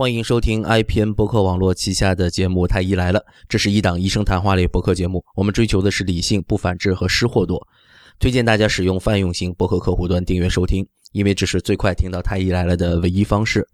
[0.00, 5.22] 欢迎收听 IPN 博客网络旗下的节目《太医来了》，这是一档医生谈话类博客节目。
[5.36, 7.68] 我们追求的是理性、不反制和失货多。
[8.18, 13.68] 推荐大家使用泛用型博客客户端订阅收听，因为这是最快听到《太医来了》的唯一方式。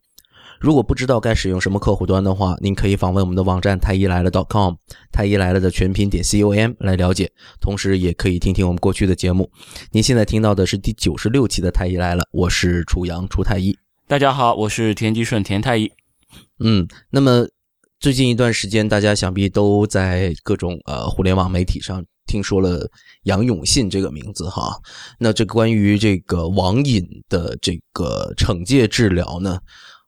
[0.59, 4.75] 如果不知道该使用什么客户端的话，您可以访问我们的网站太医来了 .com，
[5.13, 7.31] 太医来了的全拼点 com 来了解。
[7.61, 9.49] 同时，也可以听听我们过去的节目。
[9.93, 13.79] 您现在听到的是第九十六期的《太医来了》，我是楚阳楚太医。
[14.09, 15.93] 大家好，我是田吉顺田太医。
[16.59, 17.47] 嗯，那么
[18.01, 22.89] 最近一段时间，大家想必都在各种呃互联网媒体上听说了
[23.25, 24.77] 杨永信这个名字哈。
[25.19, 29.59] 那这关于这个网瘾的这个惩戒治疗呢？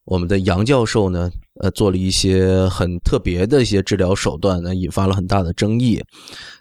[0.04, 6.02] 我们的杨教授呢，呃，做了一些很特别的一些治疗手段呢，引发了很大的争议。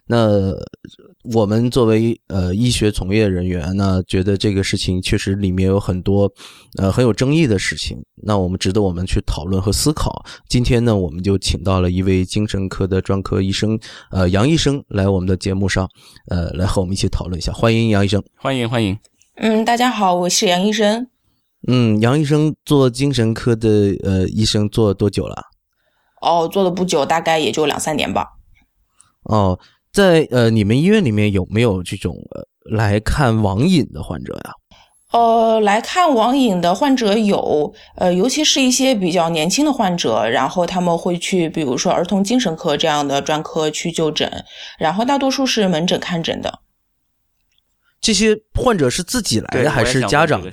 [0.06, 0.52] 那
[1.34, 6.32] 我们作为呃医学从业人员呢，觉得这个事情确实里面有很多
[6.78, 7.98] 呃很有争议的事情。
[8.24, 10.24] 那我们值得我们去讨论和思考。
[10.48, 13.78] 今天呢，我们就请到了一位精神科的专科医生，
[14.12, 15.90] 呃，杨医生来我们的节目上，
[16.30, 17.52] 呃，来和我们一起讨论一下。
[17.52, 18.98] 欢迎杨医生，欢迎欢迎。
[19.36, 21.08] 嗯，大家好，我是杨医生。
[21.68, 23.70] 嗯，杨医生做精神科的
[24.04, 25.44] 呃医生做多久了？
[26.22, 28.38] 哦，做的不久，大概也就两三年吧。
[29.24, 29.60] 哦，
[29.98, 32.46] 在呃你们医院里面有没有这种呃
[32.78, 34.52] 来看网瘾的患者呀？
[35.12, 44.32] 呃，来看网瘾的患者有，呃，尤其是一些比较年轻的患者，然后他们会去，比如说儿童精神科这样的专科去就诊，
[44.78, 46.60] 然后大多数是门诊看诊的。
[48.00, 50.44] 这些患者是自己来的还是家长？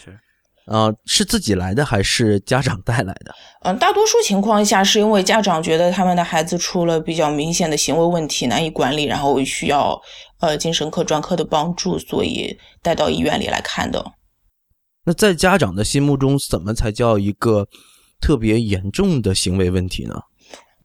[0.66, 3.34] 啊，是自己来的还是家长带来的？
[3.64, 10.00] 嗯，大多数情况下是因为家长觉得他们的孩子出了比较明显的行为问题，难以管理，然后需要
[10.40, 14.02] 呃精神科专科的帮助，所以带到医院里来看的。
[15.04, 17.68] 那在家长的心目中，怎么才叫一个
[18.18, 20.14] 特别严重的行为问题呢？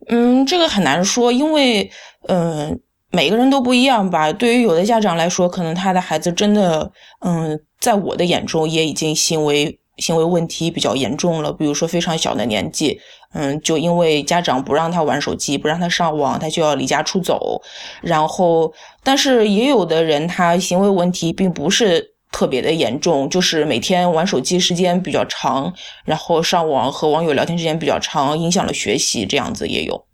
[0.08, 1.90] 嗯，这个很难说，因为
[2.28, 2.78] 嗯
[3.12, 4.34] 每个人都不一样吧。
[4.34, 6.92] 对于有的家长来说，可能他的孩子真的
[7.22, 7.58] 嗯。
[7.80, 11.52] 在我的眼中，也已经行为行为问题比较严重了。
[11.52, 13.00] 比如说，非常小的年纪，
[13.34, 17.62] 嗯，就因为家长不让他玩手机，不让他上网，他就要离家出走。
[18.02, 18.74] 然后，
[19.04, 25.74] 但是也有的人，他行为问题并不是特别的严重，就是每天玩手机时间比较长，
[26.06, 30.06] 然后上网和网友聊天时间比较长，影响了学习，这样子也有。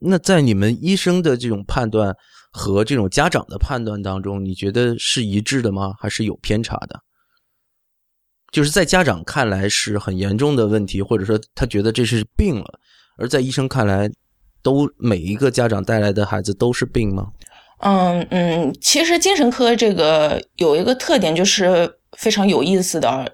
[0.00, 2.14] 那在你们医生的这种判断？
[2.56, 5.92] 和这种家长的判断当中，你觉得是一致的吗？
[5.98, 7.00] 还是有偏差的？
[8.52, 12.78] 就是在家长看来是很严重的问题，或者说他觉得这是病了，
[13.18, 14.08] 而在医生看来，
[14.62, 17.26] 都每一个家长带来的孩子都是病吗？
[17.80, 21.98] 嗯嗯，其实精神科这个有一个特点就是。
[22.16, 23.28] 非常有意思的，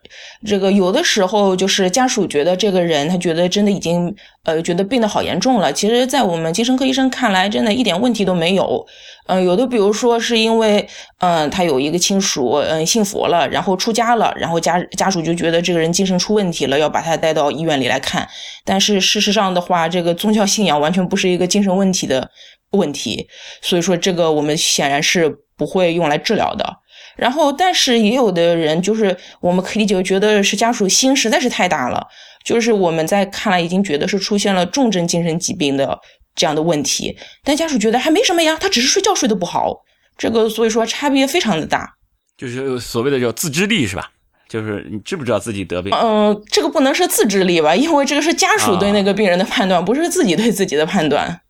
[0.47, 8.87] 这个有的时候就是家属觉得这个人他觉得真的已经呃觉得病得好严重了，其实，在我们精神科医生看来，真的一点问题都没有。
[9.27, 18.27] 嗯，有的比如说是因为嗯他有一个亲属嗯信佛了，然后出家了，然后家家属就觉得这个人精神出问题了，要把他带到医院里来看。
[18.65, 22.31] 但是事实上的话，这个宗教信仰完全不是一个精神问题的
[22.73, 23.29] 问题，
[23.61, 26.79] 所以说这个我们显然是不会用来治疗的。
[27.17, 32.07] 然后，但是也有的人就是我们可以理解，觉得是家属心实在是太大了，
[32.45, 35.99] 就是我们在看来已经觉得是出现了重症精神疾病的
[36.35, 39.83] 这样的问题，但家属觉得还没什么呀，他只是睡觉睡得不好，
[40.17, 41.95] 这个所以说差别非常的大，
[42.39, 44.11] 就是所谓的叫自知力是吧？
[44.49, 45.93] 就是你知不知道自己得病？
[45.95, 51.41] 嗯，这个不能是自制力吧，因为这个是家属对那个病人的判断，不是自己对自己的判断。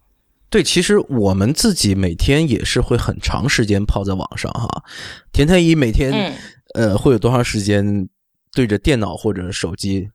[0.51, 4.67] 对，其实我们自己每天也是会很长时间泡在网上哈。
[5.33, 6.37] 田太医每天
[6.75, 8.09] 呃会有多长时间
[8.53, 10.11] 对着电脑或者手机？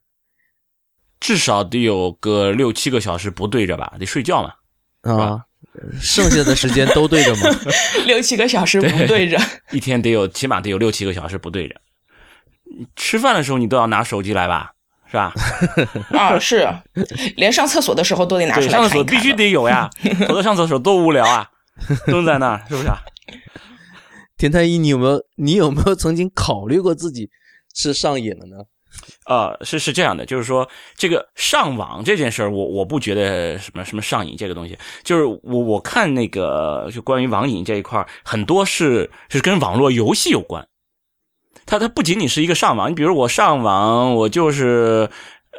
[1.21, 3.93] 至少得有个六七个小时不对着吧？
[3.97, 4.53] 得睡觉嘛。
[5.09, 5.39] 啊，
[6.01, 7.49] 剩下的时间都对着吗？
[8.05, 9.39] 六七个小时不对着，
[9.71, 11.79] 一天得有起码得有六七个小时不对着。
[12.97, 14.73] 吃饭的时候你都要拿手机来吧？
[15.07, 15.33] 是吧？
[16.11, 16.67] 啊，是，
[17.37, 19.89] 连上厕所的时候都得拿出来上厕所必须得有呀，
[20.27, 21.49] 否则上厕所多无聊啊，
[22.07, 22.87] 蹲在那儿是不是？
[22.87, 22.99] 啊
[24.37, 27.29] 田太医，你有没有你有没有曾经考虑过自己
[27.73, 28.57] 是上瘾了呢？
[29.27, 40.67] 呃，是是这样的，就是说这个上网这件事儿，我我不觉得什么什么上瘾这个东西，就是我我看那个就关于网瘾这一块很多是是跟网络游戏有关。
[41.65, 45.09] 它它不仅仅是一个上网，你比如我上网，我就是，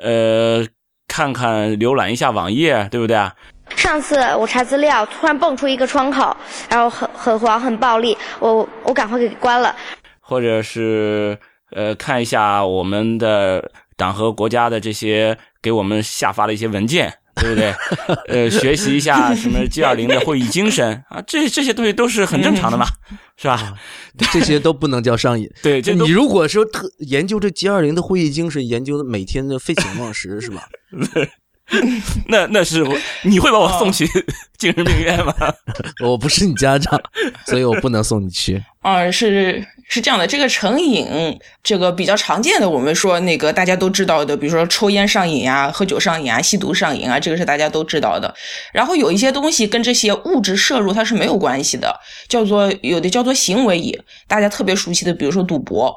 [0.02, 0.66] 呃，
[1.08, 3.34] 看看浏览一下网页，对不对啊？
[3.74, 6.36] 上次我查资料，突然蹦出一个窗口，
[6.70, 9.74] 然后很很黄很暴力，我我赶快给关了。
[10.20, 11.36] 或者是
[11.72, 17.74] 呃看一下我们的党和国家的这些给我们下发的一些文件，对不对？
[18.28, 22.86] 呃，学习一下什么 G 二零的会议精神啊，这这些东西都是很正常的嘛，
[23.36, 23.74] 是吧？
[24.32, 25.48] 这些都不能叫上瘾。
[25.62, 30.66] 对，这你如果说特研究这 G 二零的会议精神，研究的每天的废寝忘食，是吧？
[32.28, 34.06] 那那是我，你会把我送去
[34.56, 35.34] 精神病院吗？
[36.00, 37.00] 我不是你家长，
[37.46, 38.62] 所以我不能送你去。
[38.82, 48.34] 啊，是是这样的，这个成瘾，这个比较常见的，我们说那个大家都知道的，比如说抽烟上瘾啊、喝酒上瘾啊、吸毒上瘾啊，这个是大家都知道的。
[48.72, 53.96] 然后有一些东西跟这些物质摄入它是没有关系的，叫做有的叫做行为瘾，
[54.26, 55.94] 大家特别熟悉的，比如说赌博。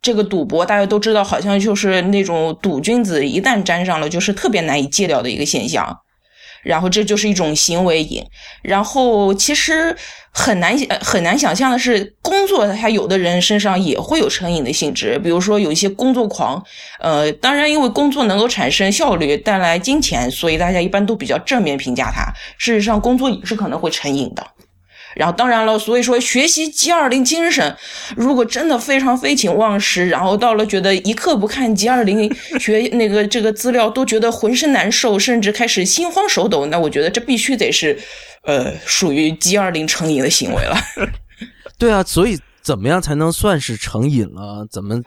[0.00, 5.98] 这个赌博大家都知道，好像就是那种赌君子，一旦沾上了，就是特别难以戒掉的一个现象。
[6.62, 8.24] 然后这就是一种行为瘾。
[8.62, 9.96] 然后其实
[10.30, 16.62] 很难很难想象的是，工作他有的人身上也会有成瘾的性质，比如说有一些工作狂。
[17.00, 22.24] 呃，当然因为工作能够产生效率，带来金钱，所以大家一般都比较正面评价他。
[22.58, 24.46] 事实上，工作也是可能会成瘾的。
[25.18, 27.76] 然后，当然了，所以说学习 G 二零精神，
[28.16, 37.98] 如果真的非常废寝忘食，然后到了觉得一刻不看 G 二零学那个这个资料都觉得浑身难受，甚至开始心慌手抖，那我觉得这必须得是，
[38.44, 40.76] 呃，属于 G 二零成瘾的行为了。
[41.76, 44.64] 对啊，所以怎么样才能算是成瘾了？
[44.70, 45.02] 怎么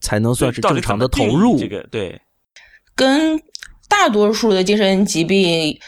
[0.00, 1.56] 才能算是正常的投入？
[1.60, 2.20] 这个对，
[2.96, 3.40] 跟
[3.88, 5.78] 大多数的精神疾病。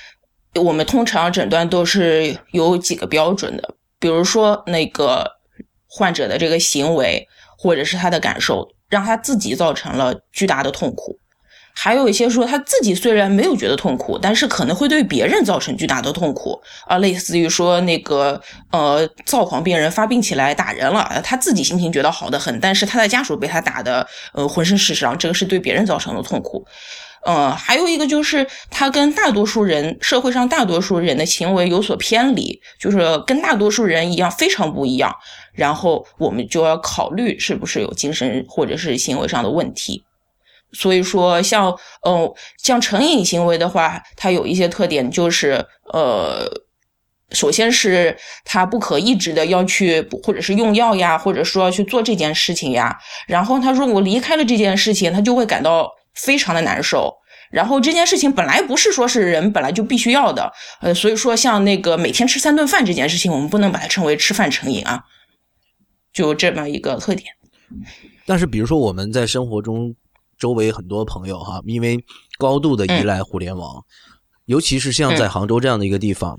[0.55, 5.25] 我们通常诊断都是有几个标准的，比如说那个
[5.87, 11.13] 患者的这个行为或者是他的感受，让他自己造成了巨大的痛苦；
[11.75, 18.41] 还有一些说他自己虽然没有觉得痛苦，但是可能会对别人造成巨大的痛苦啊，类似于说那个
[18.73, 26.67] 呃躁狂病人发病起来打人了，他自己心情觉得好的很，但是他的家属被他打的呃浑身是伤，这个是对别人造成的痛苦。
[27.23, 35.15] 呃，还有一个就是他跟大多数人社会上大多数人的行为有所偏离，就是跟大多数人一样非常不一样，
[35.53, 40.03] 然后我们就要考虑是不是有精神或者是行为上的问题。
[40.73, 45.63] 所以说，像呃像成瘾行为的话，它有一些特点，就是
[45.93, 46.49] 呃，
[47.33, 56.00] 首先是他不可抑制的要去或者是用药呀，或者说要去做这件事情呀，然后他如果离开了这件事情，他就会感到。
[56.23, 57.15] 非常的难受，
[57.51, 65.05] 然后这件事情本来不是说是人本来就必须要的，呃，所以说像那个每天吃三顿饭这件事情，我们不能把它称为吃饭成瘾啊，
[66.13, 67.33] 就这么一个特点。
[68.27, 69.95] 但是比如说我们在生活中
[70.39, 72.05] 周围很多朋友哈，因为
[72.39, 73.85] 高度的依赖互联网，
[74.47, 76.39] 尤其是像在杭州这样的一个地方，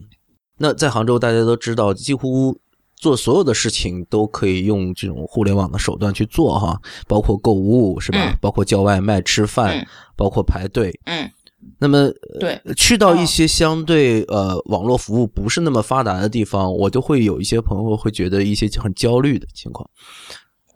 [0.58, 2.60] 那在杭州大家都知道几乎。
[3.02, 8.38] 做所有的事情都可以用这种互联网的手段去做哈，包括购物是吧？
[8.40, 10.98] 包括叫外卖、吃饭，包括排队。
[11.06, 11.28] 嗯，
[11.80, 12.10] 那么
[12.40, 19.90] 对，去到一些相对呃网络服务不是那么发达的地方，我都会有一些朋友会觉得一些很焦虑的情况。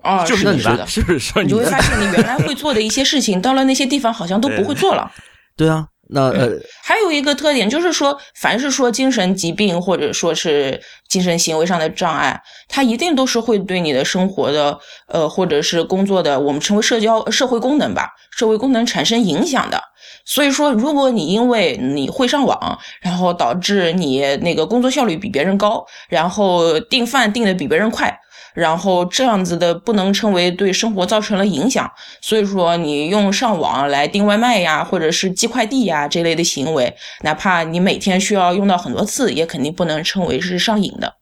[0.02, 1.44] 啊，就是你的，是不是？
[1.44, 5.12] 你会发现你原来会做的一些事情，到了那些地方好像都不会做了。
[5.56, 5.88] 对啊。
[6.10, 6.52] 那呃，
[6.84, 19.82] 还有一个特点就是说，凡是说精神疾病或者说是精神行为上的障碍，它一定都是会对你的生活的呃或者是工作的，我们称为社交社会功能吧，社会功能产生影响的。
[20.26, 28.20] 所以说，如果你因为你会上网，然后导致你那个工作效率比别人高，然后订饭订的比别人快。
[28.56, 41.18] 然后这样子的不能称为对生活造成了影响，所以说你用上网来订外卖呀，或者是寄快递呀这类的行为，哪怕你每天需要用到很多次，也肯定不能称为是上瘾的。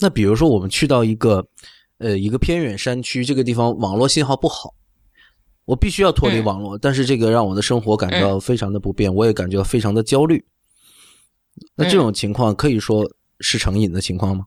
[0.00, 1.46] 那比如说我们去到一个
[1.98, 4.74] 呃一个偏远山区，这个地方网络信号不好，
[5.64, 10.44] 我必须要脱离网络，但是这个让我的生活感到非常的不便，我也感觉非常的焦虑。
[11.76, 13.08] 那这种情况可以说
[13.38, 14.46] 是成瘾的情况吗？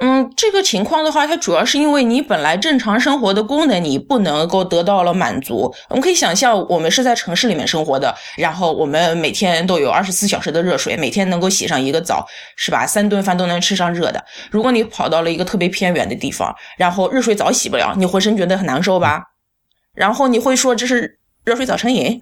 [0.00, 5.72] 嗯，这个情况的话，它主要是因为你本来正常生活的功能你不能够得到了满足。
[5.88, 12.84] 我们可以想象，我们是在城市里面生活的，然后我们每天都有二十四小时的热水，每天能够洗上一个澡，是吧？
[12.84, 14.24] 三顿饭都能吃上热的。
[14.50, 19.22] 如果你跑到了一个特别偏远的地方，然后热水澡洗不了，你浑身觉得很难受吧？
[19.94, 22.20] 然后你会说这是热水澡成瘾？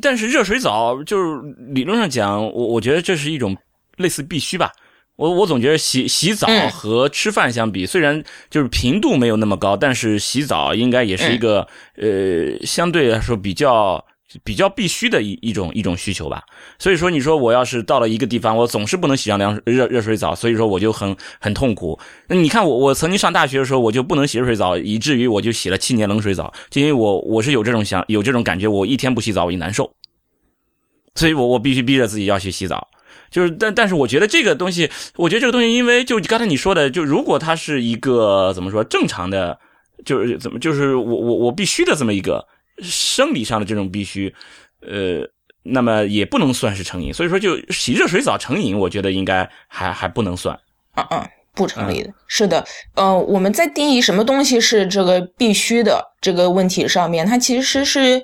[0.00, 1.38] 但是热水澡就是
[1.74, 3.54] 理论上讲，我我觉得这是一种
[3.98, 4.72] 类似必须吧。
[5.18, 14.04] 我我总觉得洗洗澡和吃饭相比，虽然就是频度没有那么高，但是洗澡应该也是一个呃相对来说比较
[14.44, 16.44] 比较必须的一一种一种需求吧。
[16.78, 21.98] 所以说，你说我要是到了一个地方，我总是不能洗上凉热热水澡，所以说我就很很痛苦。
[22.28, 29.92] 那你看我我曾经上大学的时候，我就不能洗热水澡，以至于我就洗了七年冷水澡，就因为我我是有这种想有这种感觉，我一天不洗澡我就难受，
[31.16, 32.86] 所以我我必须逼着自己要去洗澡。
[33.30, 39.58] 就是但但是我觉得这个东西，我觉得这个东西，因为就刚才你说的，就如果它是一个怎么说正常的，
[40.04, 42.46] 就是怎么就是我我我必须的这么一个
[42.80, 44.34] 生理上的这种必须，
[44.80, 45.28] 呃，
[45.62, 47.12] 那么也不能算是成瘾。
[47.12, 50.58] 所以说，就洗热水澡成瘾，我觉得应该还还不能算。
[50.96, 52.12] 嗯嗯，不成立的。
[52.26, 58.22] 是的，呃，我们在定义什么东西是这个必须的这个问题上面，它其实是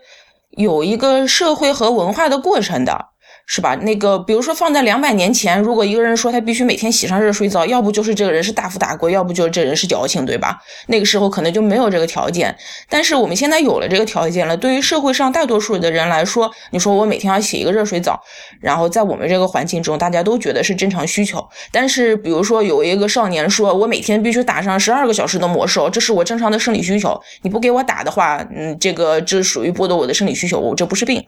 [0.56, 3.13] 有一个社会和文化的过程的。
[3.46, 3.74] 是吧？
[3.76, 10.58] 那个，比如说放在两百年前，如果一个人说他必须每天洗上热水澡，要不就是这个人是大富大贵，要不就是这人是矫情，对吧？
[10.86, 12.56] 那个时候可能就没有这个条件。
[12.88, 18.18] 但是我们现在有了这个条件了，对于社会上大多数的人来说，你说我每天要洗一个热水澡，
[18.60, 21.46] 然后在我们这个环境中，大家都觉得是正常需求。
[21.70, 31.22] 但是比如说有一个少年说，我每天必须打上十二个小时的魔兽，这是我正常的生理需求，你不给我打的话，嗯，这个这属于剥夺我的生理需求，我这不是病。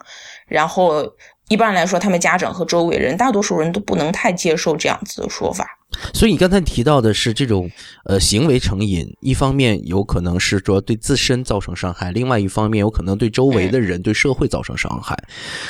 [0.48, 1.04] 然后。
[1.48, 5.64] 一般来说，他们家长和周围人，大多数人都不能太接受这样子的说法。
[6.12, 7.70] 所以你刚才提到的是这种
[8.04, 15.16] 呃行为成瘾，一方面有可能是说对自身造成伤害，另外一方面有可能对周围的人、对社会造成伤害。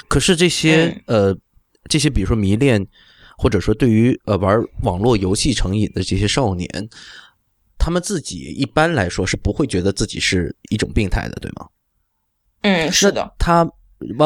[0.09, 1.37] 可是这些呃
[1.91, 2.85] 这些，比如说迷恋，
[3.37, 6.69] 或者说对于呃玩网络游戏成瘾的这些少年，
[7.79, 11.69] 他们自己一般来说是不会觉得自己是一种病态的，对吗？
[12.63, 13.71] 嗯，是的，他。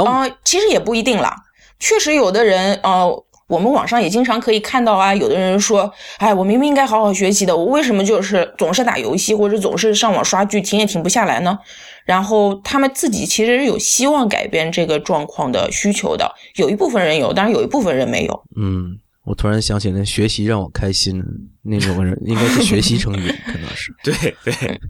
[0.05, 1.35] 啊，其实也不一定啦。
[1.79, 5.15] 确实，有的人，呃，我们网上也经常可以看到啊。
[5.15, 11.59] 有的人说：“哎，我明明应该好好学习的，我为什么就是总是打游戏或者总是上网刷剧，停也停不下来呢？”
[12.05, 16.31] 然后他们自己其实是有希望改变这个状况的需求的。
[16.57, 18.45] 有一部分人有，当然有一部分人没有。
[18.57, 21.23] 嗯，我突然想起来，学习让我开心
[21.63, 23.95] 那种人，应该是学习成瘾，可能是。
[24.03, 24.13] 对
[24.45, 24.81] 对。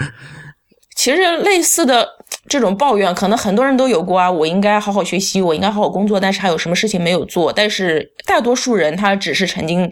[1.00, 2.06] 其实类似的
[2.46, 4.30] 这种抱怨，可能很多人都有过啊。
[4.30, 7.50] 我应该好好学习，我应该好好工作，但是还有什么事情没有做？
[7.50, 9.90] 但是大多数人他只是曾经，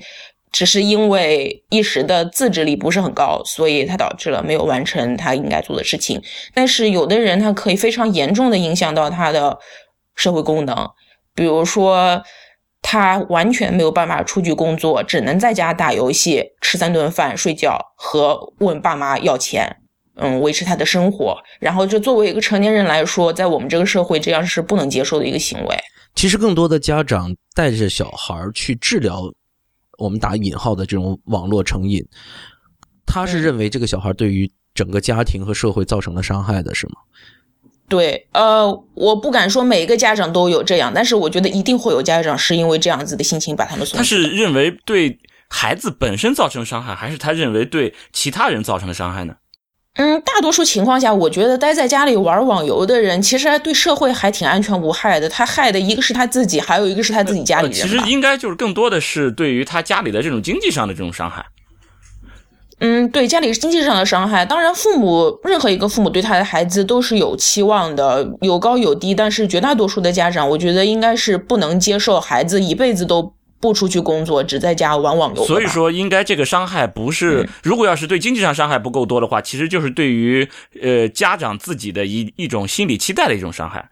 [0.53, 6.21] 只是因为一时的自制力不是很高，所以他导致了没有完成他应该做的事情。
[6.53, 9.59] 但是有的人他可以非常严重的影响到他的
[10.15, 10.77] 社会功能，
[11.35, 12.23] 比如说
[12.83, 19.79] 他完全没有办法出去工作，只能在家打游戏、吃三顿饭、睡觉和问爸妈要钱。
[20.19, 25.77] 嗯，维持他的生活，然后就作为一个成年人来说，在我们这个社会，这样是不能接受的一个行为。
[26.15, 29.23] 其实，更多的家长带着小孩去治疗
[29.99, 32.05] 我们打引号的这种网络成瘾，
[33.07, 36.95] 他是认为这个小孩对于整个家庭和社会造成了伤害的，是吗？
[37.89, 43.97] 对，呃，我不敢说每一个家长都有这样，但是我觉得一定会有家长是因为这样子的心情把他们送。
[43.97, 49.37] 他是认为对孩子本身造成伤害，还是他认为对其他人造成的伤害呢？
[49.99, 55.29] 嗯，大多数情况下，我觉得待在家里玩网游的人，其实对社会还挺安全无害的。
[55.29, 57.75] 他害的一个是他自己，还有一个是他自己家里人。
[57.75, 61.45] 其实应该就是更多的是对于他家里的这种经济上的这种伤害。
[62.79, 64.47] 嗯，对，家里是经济上的伤害。
[64.47, 69.13] 当然，父母任何一个父母对他的孩子都是有期望的，有高有低。
[69.13, 73.35] 但是绝大多数的家长，我觉得应该是不能接受孩子一辈子都。
[73.61, 75.45] 不出去工作，只在家玩网游。
[75.45, 80.49] 所以说，应该这个伤害不是，如果要是对经济上伤害不够多的话，其实就是对于
[80.81, 83.89] 呃家长自己的一一种心理期待的一种伤害。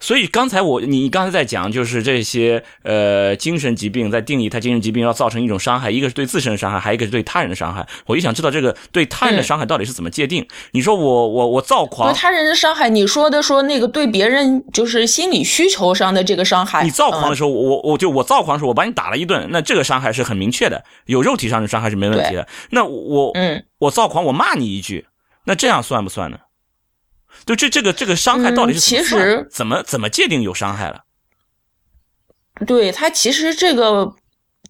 [0.00, 7.86] 所以刚才我你刚才在讲，就是这些呃精神疾病在定义它精神疾病要造成一种伤害，一个是对自身的伤害，还有一个是对他人的伤害。
[8.06, 10.46] 我就想知道这个对他人的伤害到底是怎么界定？
[10.70, 16.84] 你说我我我躁狂，对他人的伤害，你说的说那个对别人就是心理需求上的这个伤害。
[16.84, 22.46] 你躁狂的时候，我我就我躁狂的时候，我把你打了一顿，那这个伤害是很明确的，有肉体上的伤害是没问题的。
[22.70, 25.06] 那我嗯，我躁狂，我骂你一句，
[25.44, 26.38] 那这样算不算呢？
[27.48, 31.00] 就这这个这个伤害到底是其实怎么怎么界定有伤害了？
[32.66, 34.14] 对他其实这个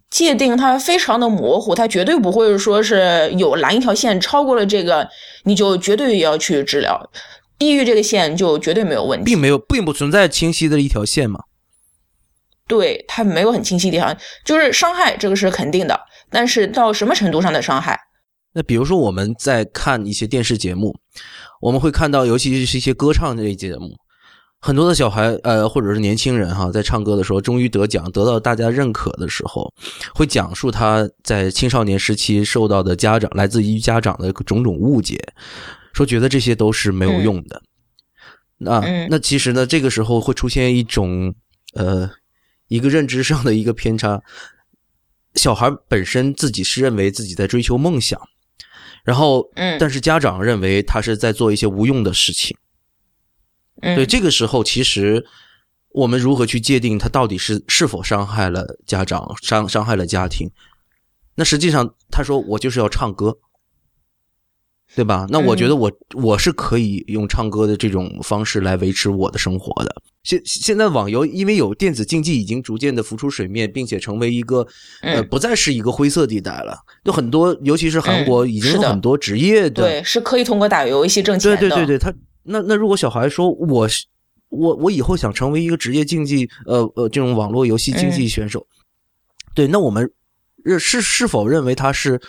[0.09, 5.09] 界定它非常的模糊，它绝对不会说是有蓝一条线，超过了这个
[5.43, 7.11] 你就绝对要去治疗，
[7.57, 11.41] 低于这个线就绝对没有问题，并没有并不存在清晰的一条线嘛。
[12.67, 17.99] 对，它没有很清晰的条，就是伤害这个是肯定的，但是到什么程度上的伤害？
[18.53, 20.95] 那比如说我们在看一些电视节目。
[21.61, 23.93] 我们会看到，尤其是一些歌唱类节目，
[24.61, 29.69] 很多的小孩，呃，或者是年轻人哈，在唱歌的时候，终于得奖，得到大家认可的时候，
[30.15, 35.19] 会讲述他在青少年时期受到的家长来自于家长的种种误解，
[35.91, 37.61] 说觉得这些都是没有用的。
[38.57, 41.35] 那嗯那其实呢，这个时候会出现一种
[41.73, 42.09] 呃
[42.69, 44.21] 一个认知上的一个偏差。
[45.35, 48.17] 小孩本身自己是认为自己在追求梦想，
[49.03, 52.57] 然后嗯但是家长认为他是在做一些无用的事情。
[53.81, 55.25] 嗯，对，这个时候其实
[55.89, 60.49] 我们如何去界定他到底是是否伤害了家长，伤伤害了家庭？
[61.35, 63.37] 那实际上他说我就是要唱歌，
[64.93, 65.25] 对吧？
[65.29, 69.95] 那我觉嗯得我、我是可以用唱歌的这种方式来维持我的生活的。
[70.29, 74.59] 现现在网游因为有电子竞技已经逐渐的浮出水面，并且成为一个
[75.01, 76.77] 呃嗯不再是一个灰色地带了。
[77.03, 81.57] 就很多，尤其是韩国，嗯已经有很多职业的对，是可以通过打游戏挣钱的。
[81.57, 84.05] 对对对对，他那那如果小孩说我是
[84.49, 88.67] 我我以后想成为一个职业竞技呃呃这种网络游戏竞技嗯选手，
[89.55, 90.11] 对，那我们
[90.63, 92.21] 认是是否认为他是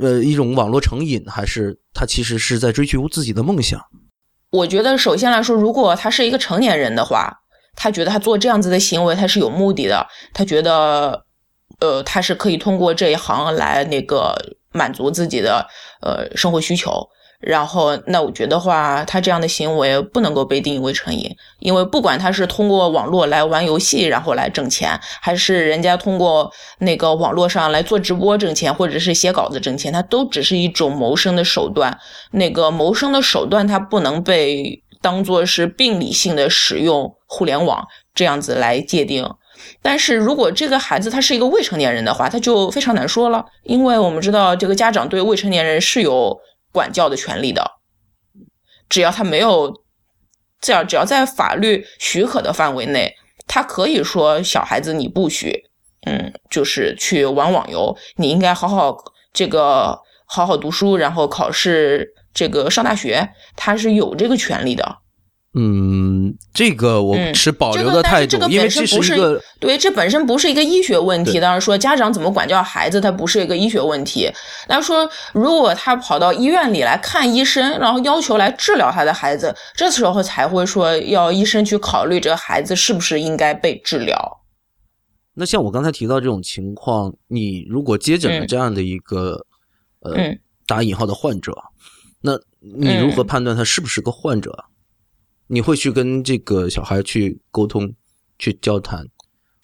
[0.00, 3.78] 呃一种网络成瘾，还是他其实是在追求自己的梦想？
[4.52, 7.40] 我觉得首先来说，如果他是一个成年人的话，
[7.74, 11.24] 他觉得他做这样子的行为他是有目的的，他觉得
[11.80, 14.34] 呃他是可以通过这一行来那个
[14.72, 15.66] 满足自己的
[16.02, 17.08] 呃生活需求。
[17.42, 31.98] 然后，那我觉得话，他这样的行为不能够被定义为成瘾，因为不管他是通过网络来玩游戏，然后来挣钱，还是人家通过那个网络上来做直播挣钱，或者是写稿子挣钱，他都只是一种谋生的手段。
[32.30, 37.84] 那个谋生的手段，它不能被当做是病理性的使用互联网
[38.14, 39.28] 这样子来界定。
[39.80, 46.36] 但是如果这个孩子他是一个未成年人的话，他就非常难说了，因为我们知道这个家长对未成年人是有
[46.72, 47.78] 管教的权利的，
[48.88, 49.84] 只要他没有，
[50.60, 53.14] 只要只要在法律许可的范围内，
[53.46, 55.64] 他可以说小孩子你不许，
[56.06, 58.96] 嗯，就是去玩网游，你应该好好
[59.32, 65.01] 这个好好读书，然后考试这个上大学，他是有这个权利的。
[65.54, 71.38] 嗯，这个我嗯持保留的态度，因为这本身不是是一个对，这本身不是一个医学问题。
[71.38, 74.30] 当然说家长怎么管教孩子，它不是一个医学问题。
[74.68, 84.40] 那说如果他跑到医院里来看医生，然后要求来治疗他的孩子，这时候才会说要医生去考虑这个孩子是不是应该被治疗。
[85.34, 89.44] 那像我刚才提到这种情况，你如果接诊了嗯这样的一个、
[90.00, 91.52] 呃嗯打引号的患者，
[92.22, 94.64] 那你如何嗯判断他是不是个患者？
[95.52, 97.94] 你会去跟这个小孩去沟通、
[98.38, 99.06] 去交谈、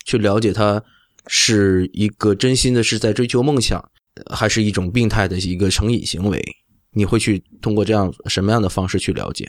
[0.05, 0.85] 去了解他
[1.27, 3.83] 是一个真心的是在追求梦想，
[4.31, 6.45] 还是一种病态的一个成瘾行为？
[6.93, 9.49] 你会去通过这样什么样的方式去了解？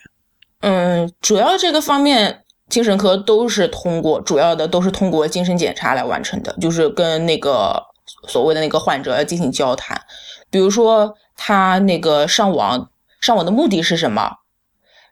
[0.61, 7.83] 嗯，主要这个方面，精神科都是通过主要的都是通过精神检查来完成的，就是跟那个
[8.29, 10.01] 所谓的那个患者要进行交谈，
[10.49, 14.31] 比如说他那个上网上网的目的是什么，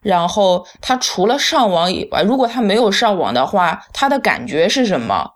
[0.01, 5.31] 然后他除了上网以外，如果他没有上网的话，他的感觉是什么？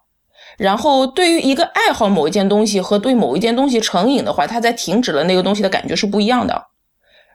[0.58, 6.68] 然后对于一个爱好某一件东西和对某一件东西成瘾的话，他在停止了那个东西的感觉是不一样的。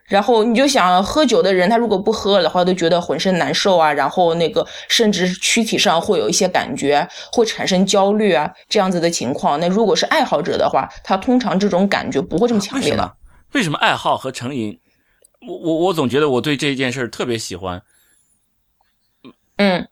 [0.07, 9.59] 然后你就想，喝酒的人他如果不喝了的话，都觉得浑身难受啊，然后那个甚至躯体上会有一些感觉，会产生焦虑啊这样子的情况。
[9.59, 13.15] 那如果是爱好者的话，他通常这种感觉不会这么强烈的。？
[13.53, 14.79] 为什么爱好和成瘾？
[15.45, 17.83] 我我我总觉得我对这件事儿特别喜欢。
[19.57, 19.87] 嗯，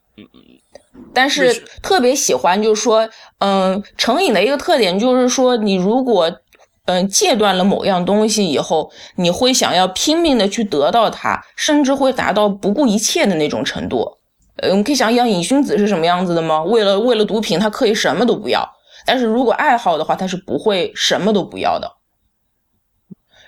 [1.14, 6.40] 但是特别喜欢，就是说，嗯，成瘾的一个特点就是说，你如果
[6.86, 14.18] 嗯戒断了某样东西以后，你会想要拼命的去得到它，甚至会达到不顾一切的那种程度。
[14.58, 16.64] 嗯，你可以想想瘾君子是什么样子的吗？
[16.64, 18.70] 为了为了毒品，他可以什么都不要，
[19.06, 21.92] 但是如果爱好的话，他是不会什么都不要的。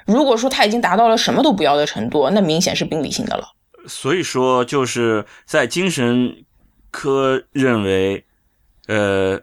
[0.07, 3.53] 如果说他已经达到了什么都不要的程度，那明显是病理性的了。
[3.87, 6.43] 所以说，就是在精神
[6.89, 8.25] 科认为，
[8.87, 9.39] 呃，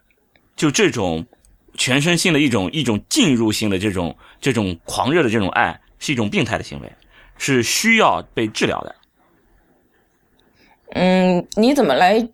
[0.56, 1.26] 就这种
[1.74, 6.92] 全身性的一种一种进入性的这种这种狂热的这种爱，是一种病态的行为，
[7.38, 8.94] 是需要被治疗的。
[10.92, 12.28] 嗯，你怎么来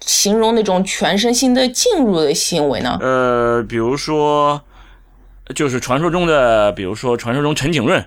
[0.00, 2.98] 形容那种全身心的进入的行为呢？
[3.00, 4.62] 呃，比如说，
[5.54, 8.04] 就是传说中的，比如说传说中陈景润，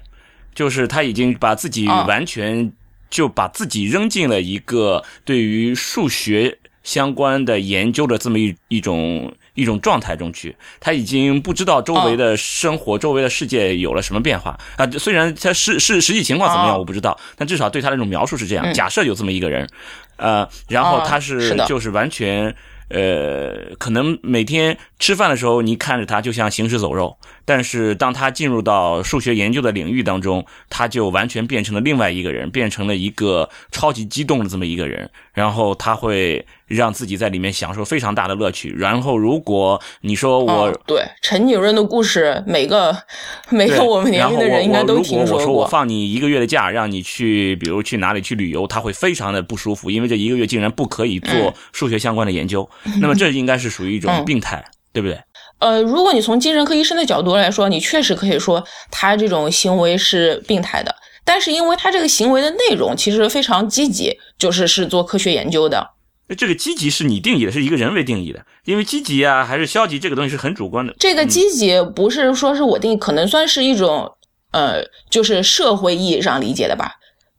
[0.56, 2.72] 就是他已经把自己啊完全
[3.10, 14.58] 就把自己扔进了一个对于数学相关的研究的这么一一种一种状态中去，他已经不知道周围的生活、周围的世界有了什么变化。
[14.78, 14.88] 啊。
[14.92, 18.66] 虽然他是是实际情况怎么样啊我不知道，但至少对他那种描述是这样。
[18.66, 18.74] 嗯。
[18.74, 19.68] 假设有这么一个人，
[20.16, 22.56] 呃，然后啊他是就是完全
[22.90, 38.74] 呃，可能每天吃饭的时候，你看着他就像行尸走肉，但是当他进入到数学研究的领域当中，他就完全变成了另外一个人，变成了一个超级激动的这么一个人，然后他会让自己在里面享受非常大的乐趣。
[38.78, 42.96] 然后，如果你说我、哦、对陈景润的故事，每个
[43.50, 45.38] 每个我们年龄的人应该都听说过。
[45.38, 45.68] 我说我。
[45.68, 52.68] 放你一个月的假，让你去，比如去哪里去旅游，他会非常的不舒服，因为这一个月竟然不可以做数学相关的研究。
[53.02, 55.20] 那么这应该是属于一种病态，对不对？
[55.60, 60.96] 呃，如果你从精神科医生的角度来说，你确实可以说他这种行为是病态的。
[61.26, 65.96] 但是因为他这个行为的内容其实非常积极，就是是做科学研究的。
[66.36, 70.94] 这个积极是你定义的，是一个人为定义的，因为积极啊还是消极这个东西是很主观的。
[71.00, 74.12] 这个积极不是说是我定义，可能算是一种
[74.52, 76.94] 呃，就是社会意义上理解的吧。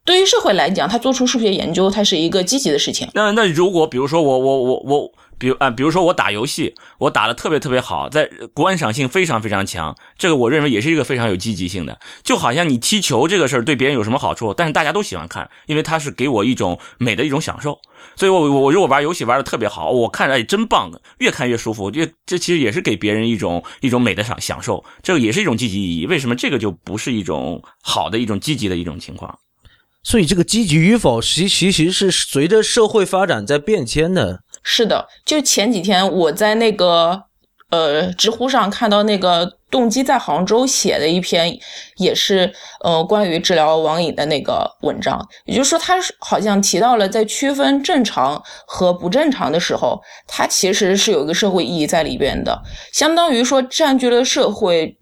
[0.05, 3.07] 对于社会来讲，他做出数学研究，它是一个积极的事情。
[3.13, 11.99] 那那如果比如说我我我我，比如啊，比如说我打游戏，我打的特别特别好，在观赏性非常非常强，这个我认为也是一个非常有积极性的。
[12.25, 17.79] 就好像你踢球这个事儿对别人有什么好处，但是大家都喜欢看，因为它是给我一种美的一种享受。
[18.17, 21.91] 所以我我如果玩游戏玩的特别好，我看着哎真棒，越看越舒服。
[21.91, 26.07] 这这其实也是给别人一种一种美的享享受，这个也是一种积极意义。
[26.07, 29.39] 为什么这个就不是一种好的一种积极的一种情况？
[30.05, 34.41] 所以这个积极与否，其其实是随着社会发展在变迁的。
[34.63, 37.23] 是的，就前几天我在那个
[37.71, 41.59] 呃知乎上看到那个动机在杭州写的一篇，
[41.97, 45.27] 也是呃关于治疗网瘾的那个文章。
[45.45, 54.97] 也就是说，他好像提到了在区分正常和不正常的时候，它其实是有一个社会意义在里边的，相当于说占据了社会。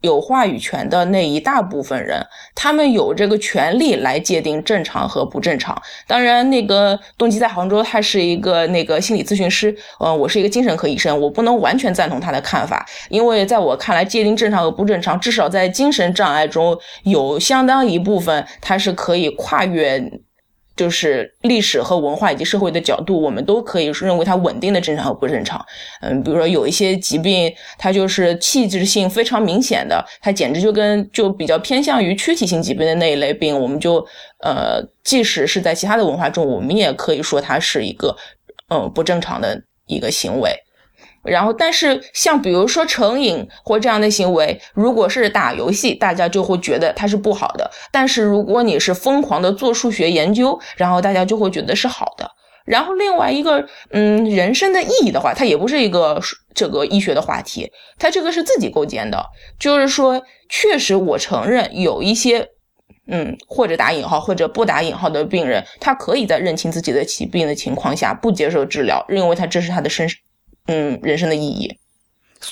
[0.00, 5.80] 有话语权的那一大部分人，他们有这个权利来界定正常和不正常。
[6.06, 20.10] 当然，那个动机在杭州，他是一个那个心理咨询师，嗯、呃，我是一个精神科医生，我不能完全赞同他的看法，因为在我看来，界定正常和不正常，至少在精神障碍中有相当一部分，它是可以跨越。
[20.78, 25.62] 就是历史和文化以及社会的角度，我们都可以认为它稳定的正常和不正常。
[26.00, 33.96] 嗯，比如说有一些疾病，它就是器质性非常明显的，它简直就跟就比较偏向于躯体性疾病的那一类病，我们就
[34.44, 38.16] 呃，即使是在其他的文化中，我们也可以说它是一个
[38.68, 40.54] 嗯、不正常的一个行为。
[41.24, 52.30] 然后，但是像比如说成瘾或这样的行为，如果是打游戏，大家就会觉得它是不好的；但是如果你是疯狂的做数学研究，然后大家就会觉得是好的。
[52.64, 56.20] 然后另外一个，嗯，人生的意义的话，它也不是一个
[56.54, 59.24] 这个医学的话题，它这个是自己构建的。
[59.58, 62.46] 就是说，确实我承认有一些，
[63.10, 70.06] 嗯，或者打引号或者不打引号的病人，他可以在认清自己的疾病的情况下不接受治疗，认为他这是他的生。
[70.68, 71.78] 嗯，人生的意义。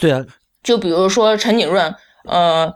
[0.01, 0.25] 对啊，
[0.63, 2.75] 就比如说陈景润，呃，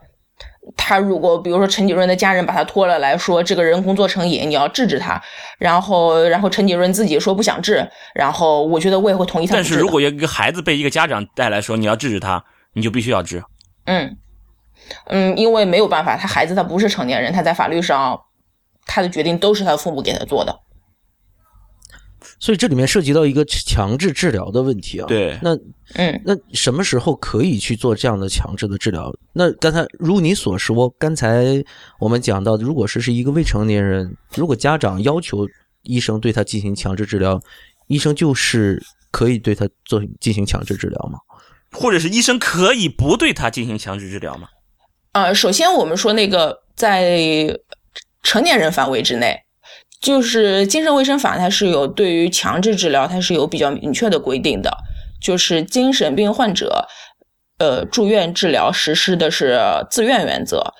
[0.77, 5.21] 他如果比如说陈景润的家人把他拖了来说，这个人工作成瘾，你要制止他。
[5.59, 9.55] 然后，然后陈景润自己说不想治，然后我觉得我也会同意他。
[9.55, 13.43] 但是如果有一个孩子被一个家长带来说你要制止他，你就必须要治。
[13.87, 14.17] 嗯
[15.07, 18.21] 嗯，因为没有办法，他孩子他不是成年人，他在法律上
[18.87, 20.61] 他的决定都是他父母给他做的。
[22.41, 25.07] 所以这里面涉及到一个强制治疗的问题啊。
[25.07, 25.55] 对，那
[25.95, 29.15] 嗯，那什么时候可以去做这样的强制的治疗？
[29.35, 31.63] 那刚才如你所说，刚才
[31.99, 35.47] 我们讲到，如果是是一个未成年人，如果家长要求
[35.83, 37.39] 医生对他进行强制治疗，
[37.89, 41.19] 医生就是可以对他做进行强制治疗吗？
[41.73, 44.49] 或者是医生可以不对他进行强制治疗吗？
[45.13, 47.55] 呃，首先我们说那个在
[48.23, 49.43] 成年人范围之内。
[50.01, 54.71] 就是精神卫生法，它是有对于强制治疗，它是有比较明确的规定的。
[55.21, 56.89] 就是精神病患者，
[57.59, 59.61] 呃，住院治疗实施的是
[59.91, 60.73] 自愿原则。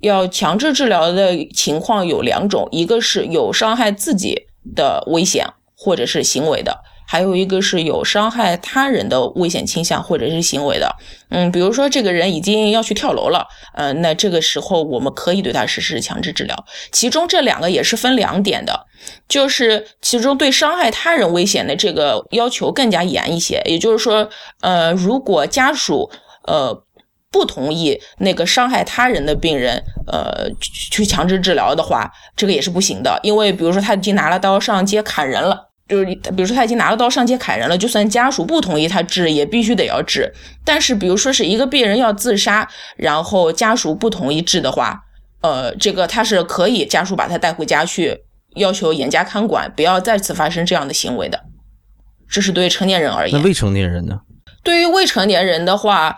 [0.00, 5.46] 要强制治疗的情况有两种，一个是有伤害自己的危险
[5.76, 10.94] 或者是行为的，还有一个是有伤害他人的危险倾向或者是行为的。
[11.30, 16.64] 嗯，比如说这个人已经要去跳楼了，呃，那这个时候我们可以对他实施强制治疗。
[16.92, 18.86] 其中这两个也是分两点的，
[19.28, 23.60] 就是其中对伤害他人危险的这个要求更加严一些。
[23.64, 24.28] 也就是说，
[24.60, 26.10] 呃，如果家属
[26.46, 26.84] 呃
[27.30, 35.72] 不同意那个伤害他人的病人呃去强制治疗的话，这个也是不行的，因为比如说他已经拿了刀上街砍人了。
[35.86, 40.32] 就是，比如说他已经拿了刀上街砍人了，就算家属不同意他治，也必须得要治。
[40.64, 42.66] 但是，比如说是一个病人要自杀，
[42.96, 44.98] 然后家属不同意治的话，
[45.42, 48.18] 呃，这个他是可以家属把他带回家去，
[48.56, 51.38] 要求严加看管，不要再次发生这样的行为的。
[52.30, 53.38] 这是对成年人而言。
[53.38, 54.20] 那未成年人呢？
[54.62, 56.16] 对于未成年人的话，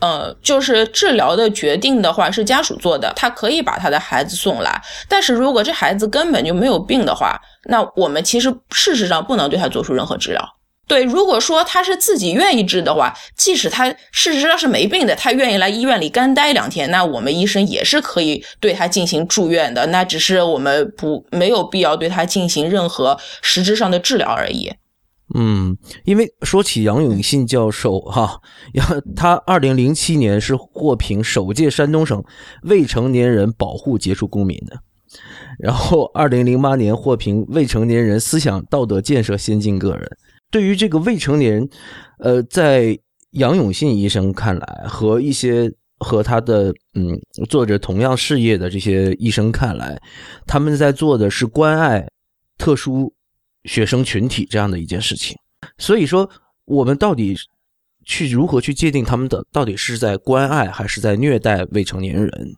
[0.00, 4.80] 呃，就是治疗的决定的话是家属做的，他可以把他的孩子送来。
[5.08, 10.42] 但是如果这孩子根本就没有病的话，那我们其实事实上不能对他做出任何治疗。
[10.88, 19.86] 对，如果说他是自己愿意治的话，即使他事实上是没病的，他愿意来医院里干待两天，那我们医生也是可以对他进行住院的。
[19.86, 24.72] 那只是我们不没有必要对他进行任何实质上的治疗而已。
[25.34, 28.40] 嗯，因为说起杨永信教授哈，
[29.14, 32.22] 他二零零七年是获评首届山东省
[32.62, 34.76] 未成年人保护杰出公民的，
[35.58, 40.10] 然后二零零八年获评未成年人思想道德建设先进个人。
[40.50, 41.68] 对于这个未成年人，
[42.18, 42.98] 呃，在
[43.30, 47.16] 杨永信医生看来，和一些和他的嗯
[47.48, 50.00] 做着同样事业的这些医生看来，
[50.44, 52.08] 他们在做的是关爱
[52.58, 53.12] 特殊
[53.64, 55.36] 学生群体这样的一件事情。
[55.78, 56.30] 所以说，
[56.64, 57.36] 我们到底
[58.04, 62.56] 去如何去界定他们的到底是在关爱还是在虐待未成年人？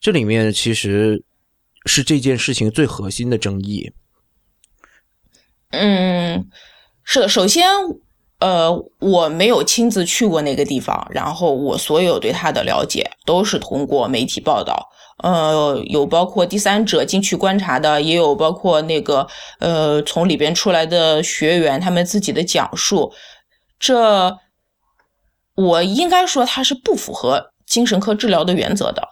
[0.00, 1.22] 这里面其实
[1.86, 3.92] 是这件事情最核心的争议。
[5.70, 6.48] 嗯。
[7.10, 7.64] 是的，首先，
[8.40, 8.70] 呃，
[9.00, 14.88] 我没有亲自去过那个地方，然后我所有对他的了解都是通过媒体报道，
[15.24, 19.26] 呃，有包括第三者进去观察的，也有包括那个
[19.58, 23.12] 呃从里边出来的学员他们自己的讲述，
[23.80, 24.38] 这
[25.56, 29.02] 我应该说他是不符合精神科治疗的原则的。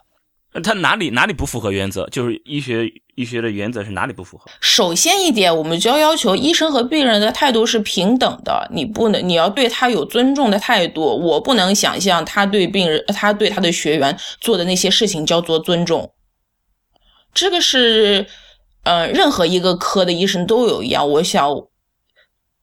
[0.62, 2.08] 他哪里哪里不符合原则？
[2.08, 4.50] 就是医学医学的原则是哪里不符合？
[4.60, 11.02] 首先一点，我们就要要求医生和病人的态度是平等的，你不能你要对他有尊重的态度。
[11.02, 16.12] 我不能想象他对病人，他对他的学员做的那些事情叫做尊重。
[17.34, 18.26] 这个是，
[18.84, 21.08] 呃，任何一个科的医生都有一样。
[21.10, 21.50] 我想，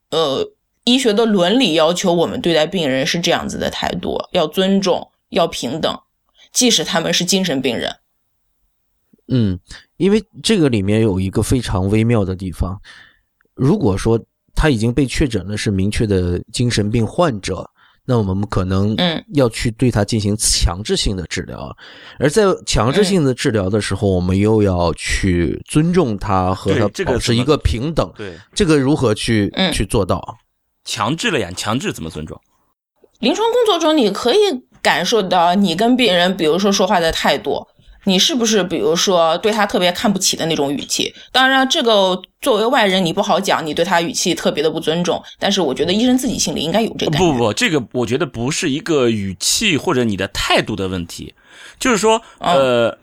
[0.10, 0.52] 呃，
[0.84, 6.00] 医学的伦理要求我们对待病人是这样子的态度：要尊重，要平等。
[6.54, 7.96] 即使他们是精神病人，
[9.28, 9.60] 嗯，
[9.98, 12.80] 因为这个里面有一个非常微妙的地方。
[13.56, 17.68] 如果说他已经被确诊了是明确的精神病患者，
[18.06, 21.76] 那我们可能嗯要去对他进行强制性的治疗。
[22.20, 28.12] 而在强制性的治疗的时候，我们又要去尊重他和他保持一个平等。
[28.16, 30.38] 对这个如何去去做到？
[30.86, 32.40] 强制了呀，强制怎么尊重？
[33.20, 34.38] 临床工作中你可以。
[34.84, 37.66] 感受到你跟病人，比如说说话的态度，
[38.04, 41.12] 你是不是比如说对他特别看不起的那种语气？
[41.32, 45.20] 当然，这个作为外人你不好讲，你对他语气特别的不尊重。
[45.40, 47.18] 但是我觉得医生自己心里应该有这个。
[47.18, 51.34] 不不不，这个我觉得不是一个语气或者你的态度的问题，
[51.80, 52.98] 就是说，呃，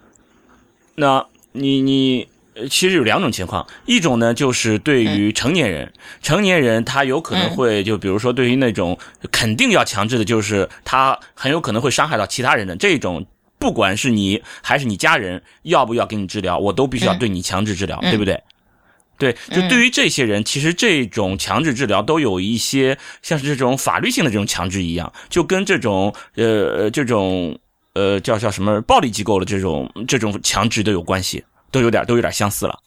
[0.95, 2.29] 那你你。
[2.69, 5.93] 其实有两种情况，一种呢就是对于成年人，
[6.23, 8.99] 成年人他有可能会就比如说对于那种
[9.31, 13.27] 肯定要强制的，就是他很有可能会伤害到其他人的这种，
[13.59, 18.43] 不管是你还是你家人要不要给你治疗，我都必须要对你强制治疗，对不对？
[19.19, 27.59] 对，就对于这些人，其实这种强制治疗都有一些像是这种法律性的这种强制一样，就跟这种呃这种
[27.93, 31.45] 呃叫叫什么暴力机构的这种这种强制都有关系。
[31.71, 32.79] 都有点都有点相似了，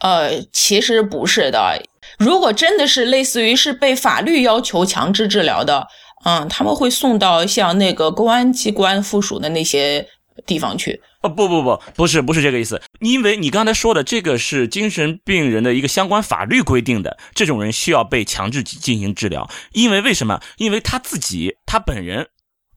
[0.00, 1.82] 呃，其实不是的。
[2.18, 5.86] 如果真的是类似于是被法律要求强制治疗的，
[6.24, 10.06] 嗯，他们会送到像那个公安机关附属的那些
[10.46, 11.00] 地方去。
[11.22, 12.80] 哦，不不不，不是不是这个意思。
[13.00, 19.48] 因为你刚才说的这个是精神病人的一个相关法律规定的，这种人需要被强制进行治疗。
[19.72, 20.40] 因为为什么？
[20.58, 22.28] 因为他自己他本人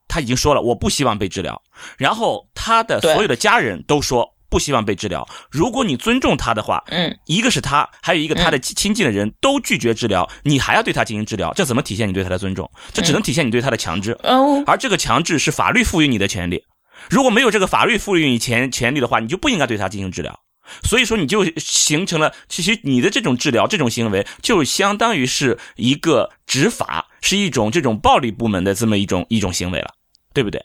[0.07, 1.61] 他已经说了，我不希望被治疗。
[1.97, 4.33] 然后他的所有的家人都说。
[4.49, 5.27] 不希望被治疗。
[5.49, 12.69] 如果你尊重他的话，嗯，一个是他，还有一个他的亲近的人都拒绝治疗，你还要对他进行治疗，这怎么体现你对他的尊重？
[12.93, 14.17] 这只能体现你对他的强制。
[14.23, 16.63] 哦，而这个强制是法律赋予你的权利。
[17.09, 20.39] 如果没有这个法律赋予你权权利的话，你就不应该对他进行治疗。
[20.83, 29.93] 所以说，你就形成了，其实你的这种治疗、这种行为，就相当于是一个执法，是一种这种暴力部门的这么一种一种行为了，
[30.33, 30.61] 对不对？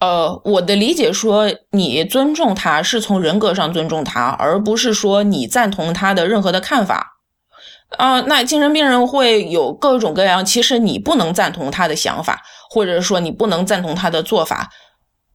[0.00, 7.18] 呃，我的理解说，你尊重他是从人格上尊重他，而不是说你赞同他的任何的看法。
[7.98, 14.70] 啊，那精神病人会有各种各样，其实你不能赞同他的想法，或者说你不能赞同他的做法。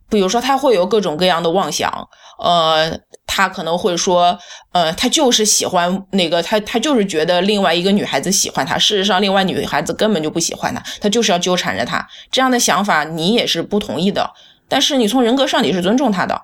[0.09, 2.07] 比如说，他会有各种各样的妄想，
[2.39, 2.97] 呃，
[3.27, 4.37] 他可能会说，
[4.71, 12.07] 呃，他就是喜欢那个，他他就是觉得另外一个女孩子喜欢他，事实上，另外女孩子根本就不喜欢他，他就是要纠缠着他。
[12.31, 14.31] 这样的想法，你也是不同意的。
[14.67, 16.43] 但是你从人格上你是尊重他的，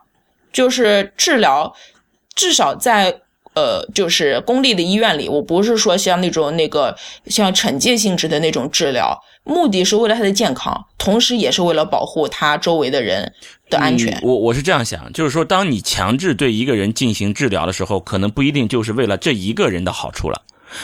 [0.52, 1.74] 就是治疗，
[2.36, 3.22] 至少在
[3.54, 13.34] 呃，就是公立的医院里，我不是说像那种那个像惩戒性质的那种治疗，目的是为了他的健康，同时也是为了保护他周围的人
[13.70, 14.18] 的安全。
[14.22, 20.44] 我我是这样想，就是说，当你强制对一个人进行治疗的时候，可能不一定就是为了这一个人的好处了。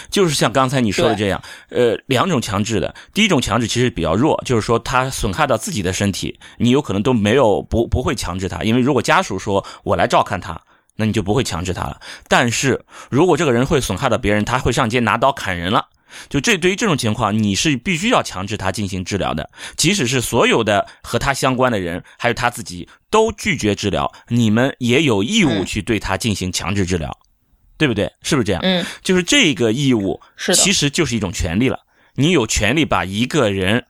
[0.10, 10.60] 就是像刚才你说的这样，呃，两种强制的，第一种强制其实比较弱，就是说他损害到自己的身体，你有可能都没有不不会强制他，因为如果家属说我来照看他，
[10.96, 12.00] 那你就不会强制他了。
[12.28, 15.88] 但是如果这个人会损害到别人，他会上街拿刀砍人了，
[16.30, 27.16] 就这对于这种情况，你是必须要强制他进行治疗的，即使是所有的和他相关的人，还有他自己都拒绝治疗，你们也有义务去对他进行强制治疗。
[27.78, 28.12] 对不对？
[28.22, 28.62] 是不是这样？
[28.64, 31.80] 嗯，就是这个义务，是，其实就是一种权利了。
[32.16, 33.86] 你有权利把一个人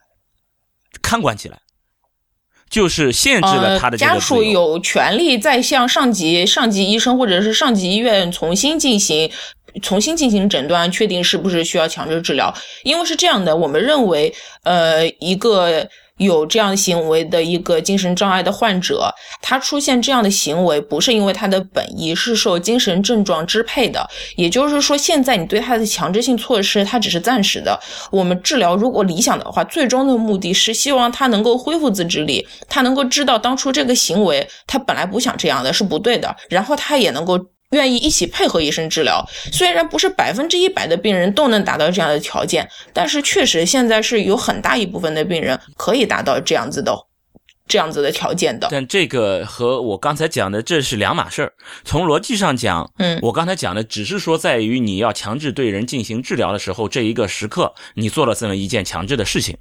[1.02, 1.60] 看管起来，
[2.70, 9.32] 就是限制了他的家属有权利再向上级、上级医生或者是上级医院重新进行、
[9.82, 12.54] 重新进行诊断，确定是不是需要强制治疗。
[12.84, 15.90] 因为是这样的，我们认为，呃，一个。
[16.18, 24.08] 有这样行为的一个精神障碍的患者，他出现这样的行为不是因为他的本意，是受精神症状支配的。
[24.36, 27.80] 也就是说，现在你对他的强制性措施，它只是暂时的。
[28.12, 37.40] 我们治疗如果理想的话，最终的目的是希望他能够恢复自制力，他能够知道当初这个行为他本来不想这样的是不对的，然后他也能够。
[37.72, 46.98] 愿意一起配合医生治疗，虽然不是百分之一百的病人都能达到这样的条件，但是确实现在是有很大一部分的病人可以达到这样子的、
[47.68, 48.70] 这样子的条件的。
[48.72, 51.54] 但这个和我刚才讲的这是两码事儿。
[51.84, 59.58] 从逻辑上讲，嗯，我刚才讲的只是说在于你要强制对人进行治疗的时候，这一个时刻你做了这么一件强制的事情。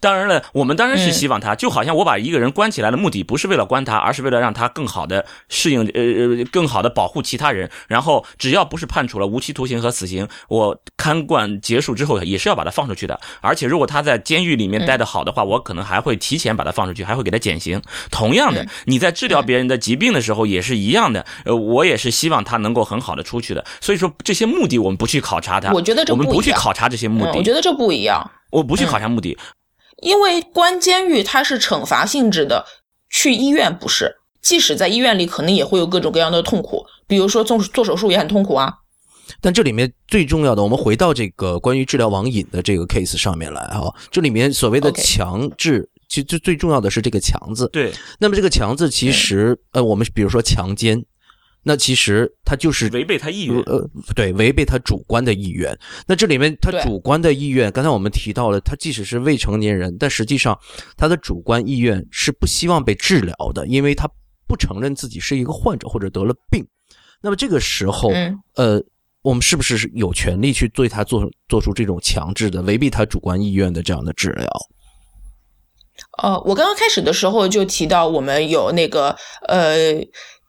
[0.00, 7.70] 当然了，我们当然是希望他，就好像我把一个人关起来的目的不是为了关他，而是为了让他更好的适应，呃呃，更好的保护其他人。
[7.88, 13.20] 然后只要不是判处了无期徒刑和死刑，我看管结束之后也是要把他放出去的。
[13.40, 17.80] 而且如果他在监狱里面待得好的话，我可能还会提前把他放出去，还会给他减刑。
[18.10, 23.64] 同样的，你在治疗别人的疾病的时候也是一样的，呃，我也是希望他能够很好的出去的。
[23.80, 29.36] 所以说这些目的我们不去考察他，我觉得我们不去考察这些目的，我觉得这不一样，我不去考察目的。
[30.02, 32.66] 因为关监狱它是惩罚性质的，
[33.08, 34.16] 去医院不是。
[34.42, 38.72] 即使在医院里，可能也会有各种各样的痛苦，比如说做做手术也很痛苦啊。
[39.40, 43.92] 但这里面最重要的，我们回到这个关于治疗网瘾的这个 case 上面来哈。
[44.10, 47.68] 这里面所谓的强制，其实最最重要的是这个“强”字。
[47.72, 47.92] 对。
[48.20, 51.04] 那么这个“强”字，其实呃，我们比如说强奸。
[51.68, 55.76] 那其实他就是违背他意愿，呃，对，违背他主观的意愿。
[56.06, 60.56] 那这里面他主观的意愿，刚才我们提到了，他即使是未成年人，但实际上
[60.96, 64.08] 他的主观意愿是不希望被治疗的，因为他
[64.46, 66.64] 不承认自己是一个患者或者得了病。
[67.20, 68.12] 那么这个时候，
[68.54, 68.80] 呃，
[69.22, 74.48] 我们是不是有权利去对他做做出这种强制的、违背他主观意愿的这样的治疗？
[76.22, 79.16] 呃，我刚刚开始的时候就提到，我们有那个
[79.48, 80.00] 呃。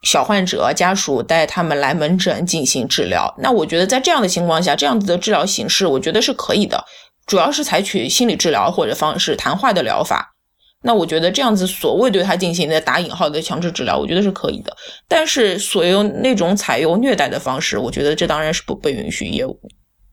[0.03, 6.83] 小患者家属带他们来门诊进行治疗，那我觉得在这样的情况下，这样子的治疗形式，我觉得是可以的。
[7.25, 10.33] 主要是采取心理治疗或者方式谈话的疗法。
[10.83, 14.73] 那我觉得这样子所谓对他进行的打引号的强制治疗，我觉得是可以的。
[15.07, 19.43] 但是所有那种采用虐待的方式，我觉得这当然是不被允许也。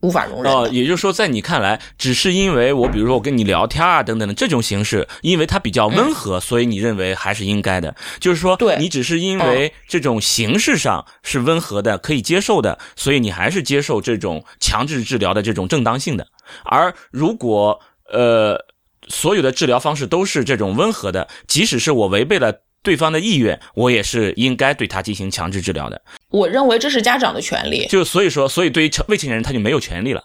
[0.04, 7.96] 无法容忍哦，也就是说，在你看来，只是因为我，比如说我跟你聊天啊，等等的这种形式，因为它比较温和，所以你认为还是应该的。
[8.20, 16.26] 就是说，对你只是因为这种形式上是温和的，可以接受的，所以你还是接受这种强制治疗的这种正当性的。
[16.64, 17.80] 而如果
[18.12, 18.62] 呃，
[19.08, 22.52] 所有的治疗方式都是这种温和的，即使是我违背了。
[22.84, 26.02] 对方的意愿，我也是应该对他进行强制治疗的。
[26.34, 27.86] 我认为这是家长的权利。
[27.88, 30.22] 就所以说，所以对于成未成年人，他就没有权利了。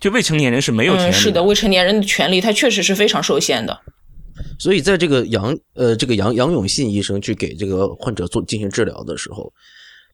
[0.00, 1.12] 就未成年人是没有权利。
[1.12, 3.80] 是的，未成年人的权利，他确实是非常受限的。
[4.58, 9.52] 所以，在这个杨呃，这个杨杨永信医生去给这个患者做进行治疗的时候，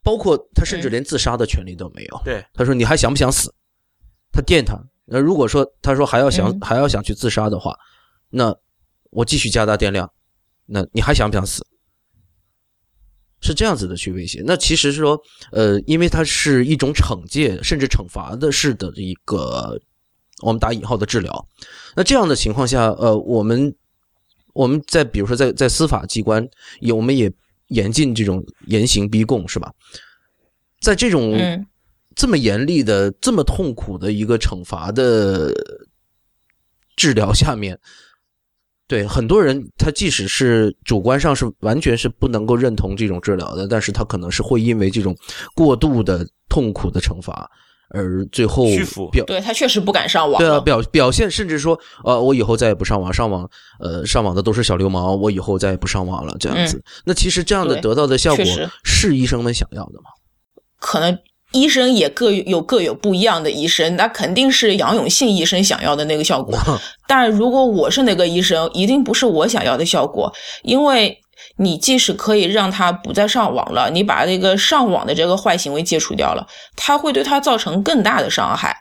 [0.03, 2.21] 包括他甚至连自杀的权利都没有。
[2.25, 3.55] 对，他说：“你还想不想死？”
[4.31, 4.79] 他电他。
[5.07, 7.75] 那如果说他说还要想还要想去自杀的话，
[8.29, 8.55] 那
[9.11, 10.11] 我继续加大电量。
[10.67, 11.65] 那你还想不想死？
[13.41, 14.43] 是这样子的去威胁。
[14.45, 15.21] 那其实是说，
[15.53, 19.81] 呃，因为它是一种惩戒甚至惩罚的式的一个
[20.43, 21.49] 我们打引号的治疗。
[21.95, 23.75] 那这样的情况下，呃，我们
[24.55, 26.47] 我们在比如说在在司法机关
[26.81, 27.33] 也我们也
[27.69, 29.73] 严禁这种严刑逼供，是吧？
[30.81, 31.37] 在这种
[32.15, 35.53] 这么严厉的、这么痛苦的一个惩罚的
[36.97, 37.79] 治疗下面。
[38.89, 45.15] 对很多人，他即使是主观上是完全是不能够认同这种治疗的，但是他可能是会因为这种
[45.55, 47.49] 过度的痛苦的惩罚
[47.91, 50.59] 而最后屈服表对他确实不敢上网对啊。
[50.61, 56.83] 表表现，甚至说呃我以后再也不上网，上网呃上网的都是小流氓，我以后再也不上网了这样子。
[57.05, 58.45] 那其实这样的得到的效果
[58.85, 60.11] 是医生们想要的吗？
[60.81, 61.19] 可能
[61.53, 66.59] 医生也各有各有不一样的医生，那肯定是杨永信医生想要的那个效果。
[67.07, 70.33] 但如果我是那个医生，一定不是我想要的效果，
[70.63, 71.19] 因为
[71.57, 76.47] 你即使可以让他不再上网了，你把这个上网的这个坏行为戒除掉了，
[76.77, 78.77] 他会对他造成更大的伤害。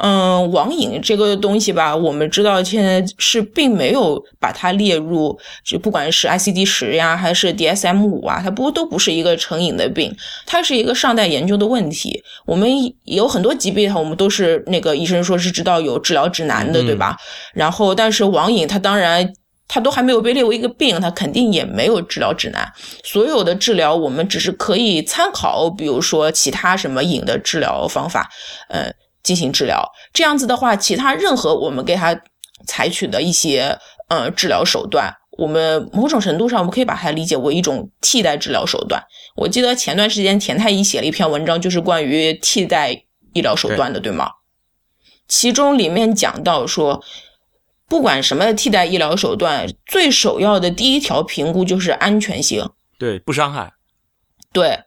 [0.00, 10.16] 嗯，网瘾这个东西吧，我们知道现在是并没有把它列入，就不管是 ICD 十呀，还是 DSM 五啊，它不都不是一个成瘾的病，
[10.46, 12.22] 它是一个尚待研究的问题。
[12.46, 12.68] 我们
[13.04, 17.16] 有很多疾病，我们都是那个医生说是知道有治疗指南的，嗯对吧？
[17.52, 19.32] 然后，但是网瘾它当然。
[19.68, 22.70] 它都还没有被列为一个病，它肯定也没有治疗指南。
[23.04, 28.28] 所有的治疗，我们只是可以参考，比如说其他什么瘾的治疗方法，
[28.68, 28.92] 呃，
[29.22, 29.82] 进行治疗。
[30.12, 32.18] 这样子的话，其他任何我们给他
[32.66, 39.02] 采取的一些呃治疗手段，我们某种程度上我们可以把它理解为一种替代治疗手段。
[39.36, 44.30] 我记得前段时间田太医写了一篇文章，就是关于替代医疗手段的，对吗？
[45.28, 47.02] 其中里面讲到说，
[47.88, 52.68] 不管什么替代医疗手段，最首要的第一条评估就是安全性。
[52.98, 53.72] 对，不伤害。
[54.52, 54.80] 对，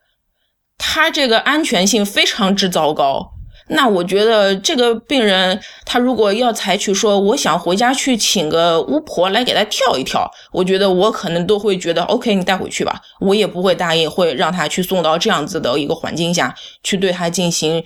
[0.78, 3.35] 他这个安全性非常之糟糕。
[3.70, 16.54] 那我觉得这个病人，他如果要采取说，我想回家去请个巫婆来给他跳一跳，我觉得我可能都会觉得 OK，你带回去吧，我也不会答应会让他去送到这样子的一个环境下
[16.84, 17.84] 去对他进行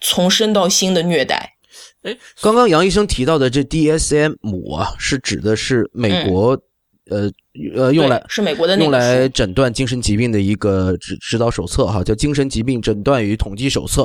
[0.00, 1.54] 从身到心的虐待。
[2.02, 6.50] 哎，刚刚杨医生提到的这 DSM 五啊，是指的是美国、
[7.10, 7.30] 呃
[7.74, 14.02] 呃用来是美国的用来诊断精神疾病的一个指指导手册哈，叫《精神疾病诊断与统计手册》，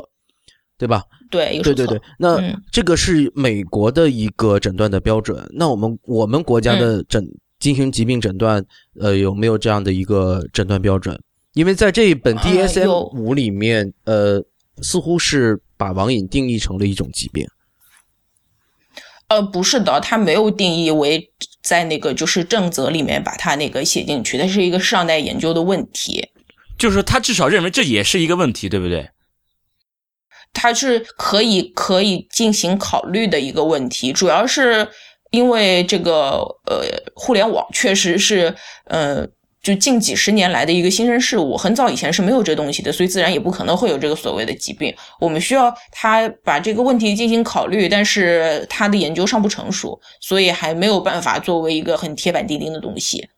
[0.81, 1.03] 对吧？
[1.29, 5.47] 对对对对，那、嗯这个是美国的一个诊断的标准。
[5.53, 7.23] 那我们我们国家嗯的诊、
[7.59, 8.65] 进行疾病诊断，
[8.99, 11.21] 呃，有没有这样的一个诊断标准？
[11.53, 14.43] 因为在这一本呃 DSM 有五里面，呃，
[14.81, 17.45] 似乎是把网瘾定义成了一种疾病。
[19.27, 26.27] 呃，不是的，它没有定义为在那个就是正则里面把它那个写进去，它是一个尚待研究的问题。
[26.79, 29.07] 就是说他至少认为这也是一个问题，对不对？
[30.53, 34.87] 它是可以可以进行考虑的一个问题，主要是
[35.31, 36.85] 因为这个呃，
[37.15, 38.53] 互联网确实是
[38.85, 39.25] 呃，
[39.63, 44.93] 就近几十年来的一个新生事物，很早以前是没有这东西的，所以自然也不可能会有这个所谓的疾病。
[45.19, 53.29] 我们需要他把这个问题进行考虑，但是他的研究尚不成熟，所以还没有办法作为一个很铁板钉钉的东西。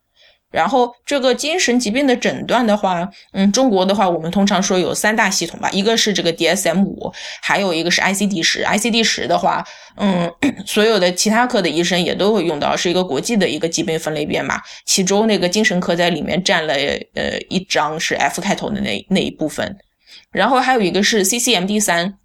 [0.54, 8.64] 然后这个精神疾病的诊断的话，嗯，中国的话，我们通常说有三大系统吧，一个是这个 DSM 五，还有一个是 ICD 十。
[8.64, 9.66] ICD 十的话，
[9.97, 10.32] 嗯，
[10.68, 16.76] 所有的其他科的医生也都会用到，是一个国际的一个疾病分类编码，其中那个精神科在里面占了
[17.16, 19.76] 呃一章是 F 开头的那那一部分，
[20.32, 22.20] 然后还有一个是 CCMD 三。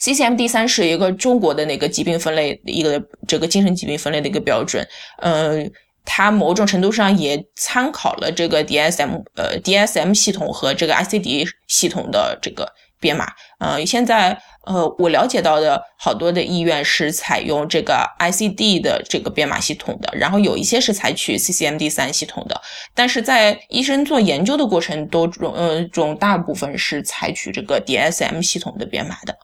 [0.00, 4.86] CCMD 三是一个中国的那个疾病分类一个这个精神疾病分类的一个标准，
[5.18, 5.58] 呃，
[6.04, 13.26] 它某种程度上也参考了这个 DSM 呃 DSM 系统和这个 ICD 系统的这个编码。
[13.58, 22.60] 呃，现在呃我了解到的好多的医院是采用这个 ICD 的这个编码系统的，然后有一些是采取 CCMD 三系统的，
[22.94, 29.36] 但是在医生做研究的过程都中呃中大部分是采取这个 DSM 系统的编码的。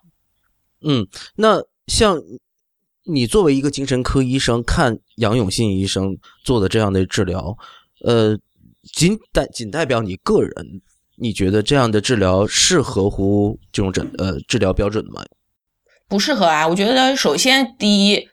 [0.83, 1.07] 嗯，
[1.37, 2.21] 那像
[3.11, 7.57] 你作为一个精神科医生，看杨永信医生做的这样的治疗，
[8.05, 8.39] 呃，
[8.93, 10.83] 仅代仅代表你个人，
[11.17, 15.25] 你觉得这样的治疗是合乎这种诊呃治疗标准的吗？
[16.07, 16.69] 不适合啊。
[16.69, 18.29] 我觉得首先第一，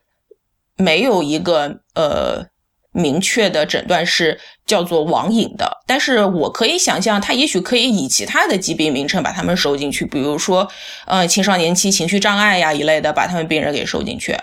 [0.76, 2.46] 没有一个呃
[2.92, 10.70] 明确的诊断是叫做网瘾的，但是我可以想象，他也许可以以其他的疾病名称把他们收进去，比如说
[11.06, 14.36] 呃青少年期情绪障碍呀一类的，把他们病人给收进去。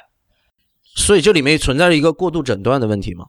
[0.95, 3.27] 所以这里面存在着一个过度诊断的问题吗？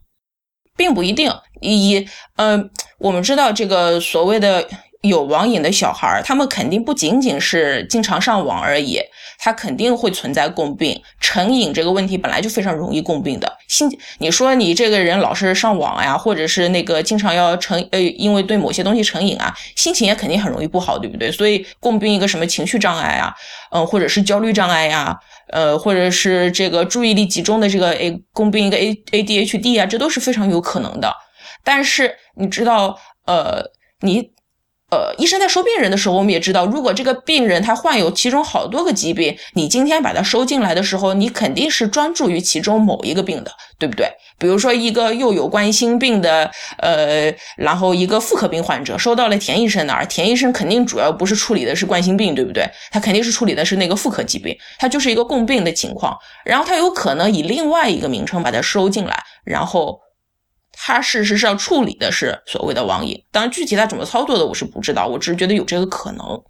[0.75, 1.31] 并不一定。
[1.61, 4.67] 以呃，我们知道这个所谓的
[5.01, 8.99] 有网瘾的小孩儿，他们肯定不仅仅是经常上网而已，
[9.43, 10.97] 它肯定会存在共病。
[11.19, 13.57] 成瘾这个问题本来就非常容易共病的。
[13.67, 13.89] 心，
[14.19, 21.29] 你说你这个人老是上网呀，或者是那个经常要成呃，因为对某些东西成瘾啊，心情也肯定很容易不好，对不对？
[21.29, 23.35] 所以共病一个什么情绪障碍啊，
[23.71, 25.13] 嗯，或者是焦虑障碍呀，
[25.49, 31.13] 呃，或者是这个注意力集中的这个 A 共病一个 A A D H D 啊，这都是非常有可能的。
[31.65, 33.61] 但是你知道，呃，
[33.99, 34.31] 你。
[34.93, 44.07] 呃，医生在收病人的时候，我们也知道，如果这个病人他患有其中好多个疾病，你今天把他收进来的时候，你肯定是专注于其中某一个病的，对不对？
[44.37, 52.63] 比如说一个又有冠心病的，呃，然后一个妇科病患者收到了田医生那儿，田医生肯定主要不是处理的是冠心病，对不对？
[52.91, 56.15] 他肯定是处理的是那个妇科疾病，他就是一个共病的情况，
[56.45, 60.02] 然后他有可能以另外一个名称把它收进来，然后。
[60.73, 66.43] 他事实上处理的是所谓的网瘾，当然具体他怎么操作的我是不知道，我只是觉得有这个可能。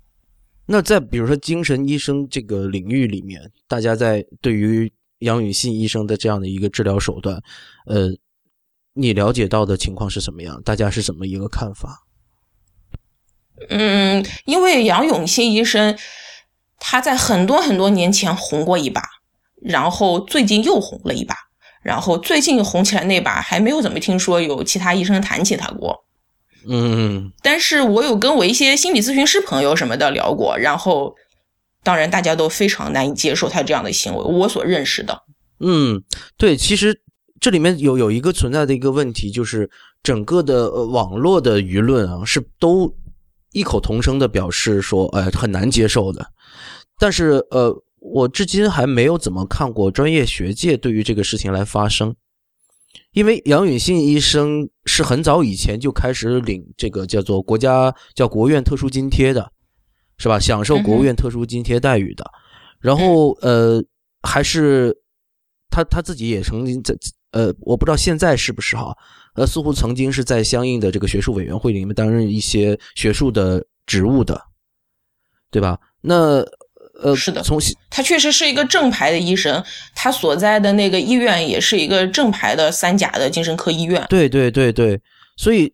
[0.66, 7.42] 那在比如说精神医生这个领域里面，大家在对于杨永信医生的这样的一个治疗手段，
[7.86, 8.10] 呃，
[8.94, 10.62] 你了解到的情况是什么样？
[10.64, 12.06] 大家是怎么一个看法？
[13.70, 15.98] 嗯，因为杨永信医生
[16.80, 19.02] 他在很多很多年前红过一把，
[19.62, 21.36] 然后最近又红了一把。
[21.84, 26.06] 然后最近红起来那把还没有怎么听说有其他医生谈起他过，
[26.66, 31.14] 嗯，但是我有跟我一些心理咨询师朋友什么的聊过，然后
[31.84, 34.24] 当然大家都非常难以接受他这样的行为。
[34.24, 35.24] 我所认识的，
[35.60, 36.02] 嗯，
[36.38, 37.02] 对，其实
[37.42, 39.70] 这里面有有一个存在的一个问题，就是
[40.02, 42.96] 整个的网络的舆论啊是都
[43.52, 46.28] 异口同声的表示说，哎，很难接受的，
[46.98, 47.84] 但是呃。
[48.06, 52.14] 我至今还没有怎么看过专业学界对于这个事情来发声，
[53.14, 59.50] 因为杨永信医生是很早以前就开始领这个叫做国家叫国务院特殊津贴的，
[60.18, 60.38] 是吧？
[60.38, 62.30] 享受国务院特殊津贴待遇的。
[62.82, 63.82] 然后呃，
[64.22, 64.94] 还是
[65.70, 66.94] 他他自己也曾经在
[67.32, 68.94] 呃，我不知道现在是不是哈，
[69.36, 74.40] 呃，似乎曾经是在相应的这个学术委员会里面担任一些学术的职务的，
[75.50, 75.80] 对吧？
[76.02, 76.44] 那。
[77.04, 84.06] 呃，是的，从他确实是一个正牌的医生，他所在的那个医院也是一个正牌的三甲的精神科医院。
[84.10, 85.00] 对对对对，
[85.36, 85.72] 所以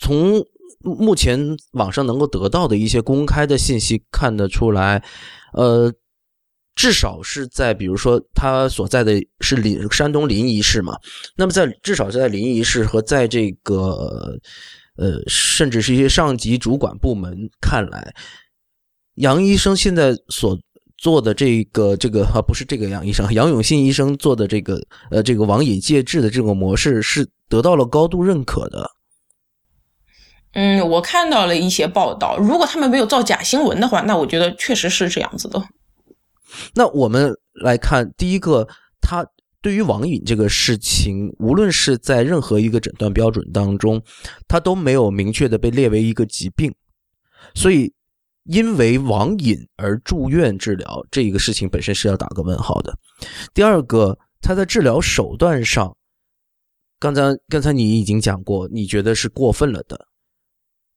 [0.00, 0.44] 从
[0.80, 1.38] 目前
[1.72, 5.02] 网上能够得到的一些公开的信息看得出来，
[5.52, 5.92] 呃，
[6.74, 10.98] 至少是在比如说他所在的是临山东临沂市嘛，
[11.36, 14.36] 那么在至少是在临沂市和在这个
[14.96, 18.12] 呃，甚至是一些上级主管部门看来。
[19.16, 20.58] 杨医生现在所
[20.96, 28.90] 做的这个这个啊，不是这个杨医生，杨永信医生做的这个呃，这个网瘾戒治的这种模式是得到了高度认可的。
[30.52, 35.62] 嗯，我看到了一些报道，如果他们没有造假新闻的话，那我觉得确实是这样子的。
[36.74, 38.66] 那我们来看第一个，
[39.00, 39.24] 他
[39.60, 44.02] 对于网瘾这个事情，无论是在任何一个诊断标准当中，
[44.48, 46.74] 他都没有明确的被列为一个疾病，
[47.54, 47.92] 所以。
[48.44, 52.94] 因为网瘾而住院治疗这一个事情本身是要打个问号的。
[53.52, 55.96] 第二个，他在治疗手段上，
[56.98, 60.06] 刚才刚才你已经讲过，你觉得是过分了的。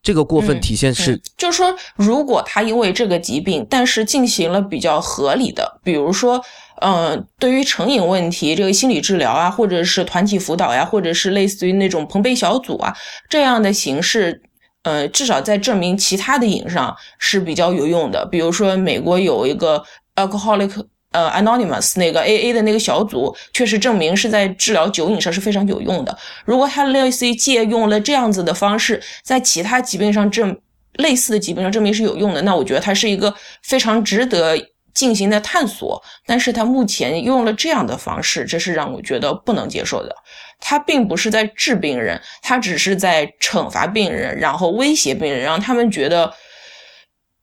[0.03, 6.41] 这个过分体现是，就是说，如果他因为这个疾病，但是进行了比较合理的，比如说，
[6.81, 12.95] 嗯，对于成瘾问题，这个心理治疗啊，或者是团体辅导呀，或者是类似于那种朋辈小组啊
[13.29, 14.43] 这样的形式。
[14.87, 18.25] 呃，至少在证明其他的瘾上是比较有用的。
[18.27, 19.83] 比如说，美国有一个
[20.15, 20.71] Alcoholic
[21.11, 26.17] 呃 Anonymous 那个 AA 的那个小组，确实证明是在治疗酒瘾上是非常有用的。
[26.45, 30.57] 如果他类似于借用了这样子的方式，在其他疾病上证
[30.93, 33.33] 类似的疾病上证明是有用的，那我觉得它是一个
[33.63, 34.55] 非常值得
[34.97, 36.03] 进行的探索。
[36.25, 40.15] 但是他目前用了这样的方式，这是让我觉得不能接受的。
[40.59, 46.33] 他并不是在治病人，他只是在惩罚病人，然后威胁病人，让他们觉得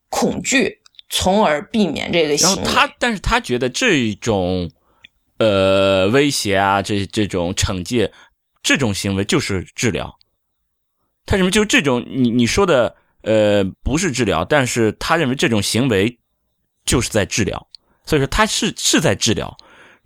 [0.08, 2.62] 恐惧，从而避免这个行为。
[2.64, 4.68] 他，但是他觉得这种
[5.38, 8.12] 呃威胁啊，这这种惩戒，
[8.64, 10.12] 这种行为就是治疗。
[11.24, 16.18] 他认为就这种你你说的呃不是治疗，但是他认为这种行为
[16.84, 17.66] 就是在治疗，
[18.04, 19.56] 所以说他是是在治疗。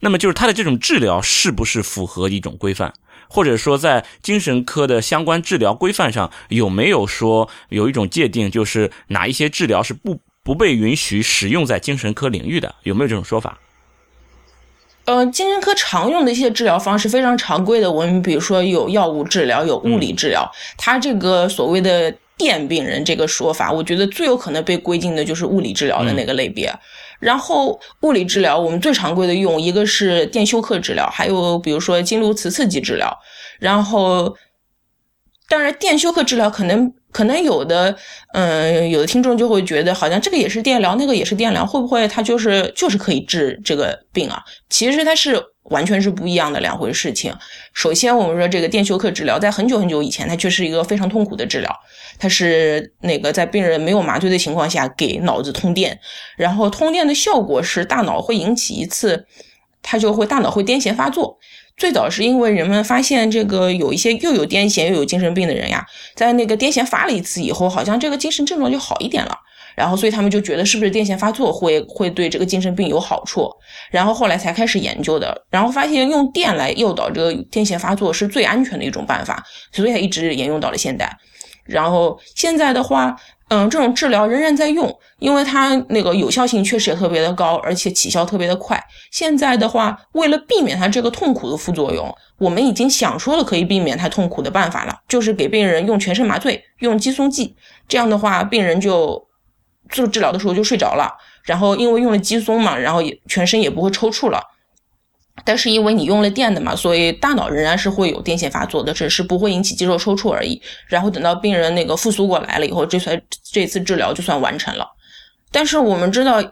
[0.00, 2.94] 那么就是他的这种治疗是不是符合一种规范，
[3.28, 13.58] 或者说在精神科的相关治疗规范上有没有说有一种界定，就是哪一些治疗是不不被允许使用在精神科领域的，有没有这种说法？
[15.06, 22.14] 呃，精神科常用的一些治疗方式非常常规的，我们比如说有药物治疗，有物理治疗，它这个所谓的。
[22.38, 26.72] 电病人这个说法，我觉得最有可能被归进的就是物理治疗的那个类别。
[27.20, 33.12] 然后物理治疗我们最常规的用一个是电休克治疗，还有比如说经颅磁刺激治疗。
[33.58, 34.36] 然后，
[35.48, 37.96] 当然电休克治疗可能可能有的，
[38.34, 44.42] 嗯，有的听众就会觉得好像这个也是电疗，那个也是电疗，会不会它就是就是可以治这个病啊？
[44.70, 45.42] 其实它是。
[45.70, 47.34] 完全是不一样的两回事情。
[47.72, 51.70] 首先，我们说这个电休克治疗，在很久很久以前，它却是一个非常痛苦的治疗。
[52.18, 56.00] 它是那个在病人没有麻醉的情况下给脑子通电，
[56.36, 59.26] 然后通电的效果是大脑会引起一次，
[59.82, 61.38] 它就会大脑会癫痫发作。
[61.76, 69.38] 最早是因为人们发现这个有一些又有癫痫又有精神病的人呀，在那个癫痫发了一次以后，好像这个精神症状就好一点了。
[69.78, 73.48] 然后，所以他们就觉得是不是癫痫发作会会对这个精神病有好处？
[73.92, 81.16] 然后后来才开始研究的，然后发现用电来诱导这个癫痫发作是最安全的一种办法，所以它一直沿用到了现代。
[81.64, 83.14] 然后现在的话，
[83.50, 88.82] 嗯，这种治疗仍然在用，因为它那个有效性确实也特别的高，而且起效特别的快。
[89.12, 97.54] 现在的话，为了避免它这个痛苦的副作用，我们已经想出了可以避免它痛苦的办法了，就是给病人用全身麻醉，用肌松剂，
[97.86, 99.27] 这样的话，病人就。
[99.88, 101.12] 做治疗的时候就睡着了，
[101.42, 104.40] 然后因为用了肌松嘛，然后也全身也不会抽搐了。
[105.44, 110.60] 但是因为你用了电的嘛，所以大脑仍然是会有癫痫发作的，只是不会引起肌肉抽搐而已。
[110.88, 113.22] 然后等到病人那个复苏过来了以后，这才
[113.52, 114.86] 这次治疗就算完成了。
[115.52, 116.42] 但是我们知道，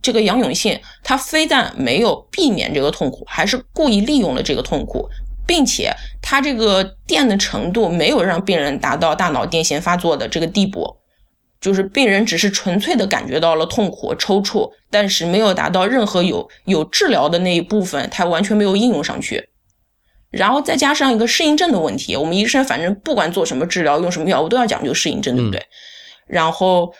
[0.00, 5.08] 这个杨永信他非但没有避免这个痛苦，还是故意利用了这个痛苦，
[5.44, 5.92] 并且
[6.22, 10.96] 他这个电的程度没有让病人达到大脑癫痫发作的这个地步。
[11.60, 19.48] 就是病人只是纯粹的感觉到了痛苦、抽搐，但是没有达到任何有有治疗的那一部分，它完全没有应用上去。
[20.30, 25.62] 然后再加上一个适应症的问题，我们医生反正不管做什么治疗、用什么药我都要讲究适应症，对不对？
[26.26, 26.92] 然后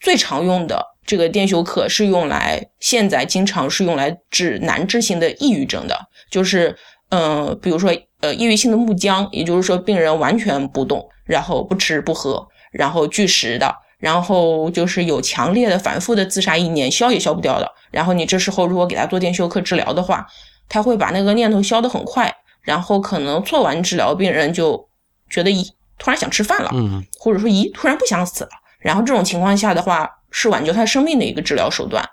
[0.00, 5.96] 最常用的这个电休克是用来现在经常是用来治难治性的抑郁症的，
[6.30, 6.74] 就是
[7.10, 12.44] 嗯，比如说呃抑郁性的木僵，也就是说病人完全不动，然后不吃不喝。
[12.76, 17.70] 然后拒食的，然后就是有强烈的、反复的自杀意念，消也消不掉的。
[17.90, 20.26] 然后你这时候如果给他做电休克治疗的话，
[20.68, 22.34] 他会把那个念头消得很快。
[22.62, 24.88] 然后可能做完治疗，病人就
[25.30, 25.64] 觉得咦，
[25.98, 28.50] 突然想吃饭了，嗯，或者说咦，突然不想死了。
[28.80, 32.04] 然后这种情况下的话，是挽救他生命的一个治疗手段，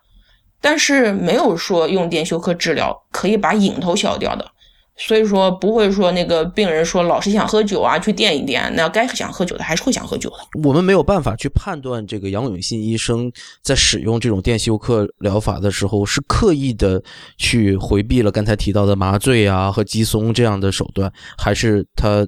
[0.62, 4.48] 但是没有说用电休克治疗可以把瘾头消掉的。
[4.96, 10.38] 所以说不会说那个病人说老是想喝酒啊，去垫一垫，那该想喝酒的还是会想喝酒的。
[10.64, 13.32] 我们没有办法去判断这个杨永信医生
[13.64, 17.04] 在使用这种电休克疗法的时候是刻意的
[17.38, 22.28] 去回避了刚才提到的麻醉啊和肌松这样的手段，还是他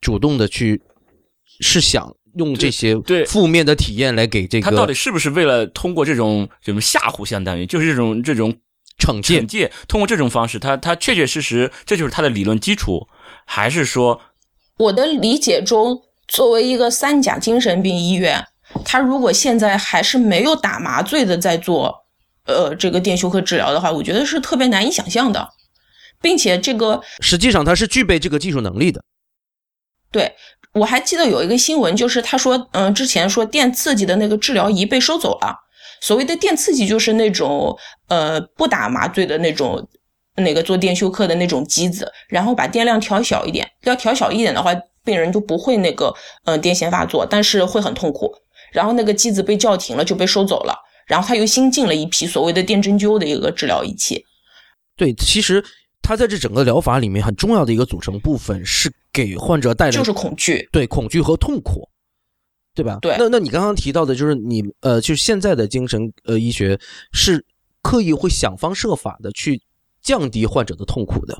[0.00, 0.80] 主动的去
[1.60, 8.56] 是想用这些对负面的体验来给这个他到底是不是为了通过这种什么吓唬，相当于就是这种这种。
[8.98, 13.08] 惩戒，惩戒，通过这种方式，他他确确实实，这就是他的理论基础，
[13.44, 14.20] 还是说，
[14.76, 18.44] 我的理解中，作为一个三甲精神病医院，
[18.84, 22.04] 他如果现在还是没有打麻醉的在做，
[22.46, 25.48] 呃，这个电休克治疗的话，我觉得是特别难以想象的，
[26.20, 29.02] 并且这个实际上他是具备这个技术能力的。
[30.10, 30.34] 对，
[30.72, 35.67] 我还记得有一个新闻，就是他说，嗯，之前说电刺激的那个治疗仪被收走了。
[36.00, 37.76] 所谓的电刺激就是那种
[38.08, 39.86] 呃不打麻醉的那种
[40.36, 44.74] 那个做电休克的那种机子，然后把电量调小一点，要调小一点的话，
[45.04, 48.32] 病人就不会那个嗯癫痫发作，但是会很痛苦。
[48.72, 50.74] 然后那个机子被叫停了，就被收走了。
[51.06, 54.24] 然后他又新进了一批所谓的电针灸的一个治疗仪器。
[54.94, 55.64] 对，其实
[56.02, 61.88] 他在这整个疗法里面很重要的一个组成部分是给患者带来就是恐惧，对恐惧和痛苦。
[62.78, 62.98] 对吧？
[63.02, 66.78] 对，那那你刚刚提到的，就是你呃，就是现在的精神呃医学
[67.12, 67.44] 是
[67.82, 69.60] 刻意会想方设法的去
[70.00, 71.36] 降低患者的痛苦的。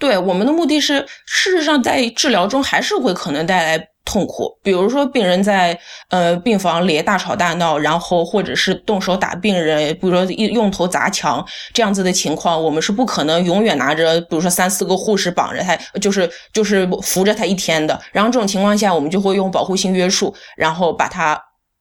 [0.00, 3.88] 对，我们的目的是，事实上在治疗中还是会可能带来。
[4.08, 5.78] 痛苦，比如说病人在
[6.08, 18.00] 呃病房里大吵大闹，然后或者是动手打病人，比如说用用头砸墙这样子的情况，我们是不可能永远拿着，比如说三四个护士绑着他，就是就是扶着他一天的。
[18.10, 21.38] 然后这种情况下，我们就会用保护性约束，然后把他。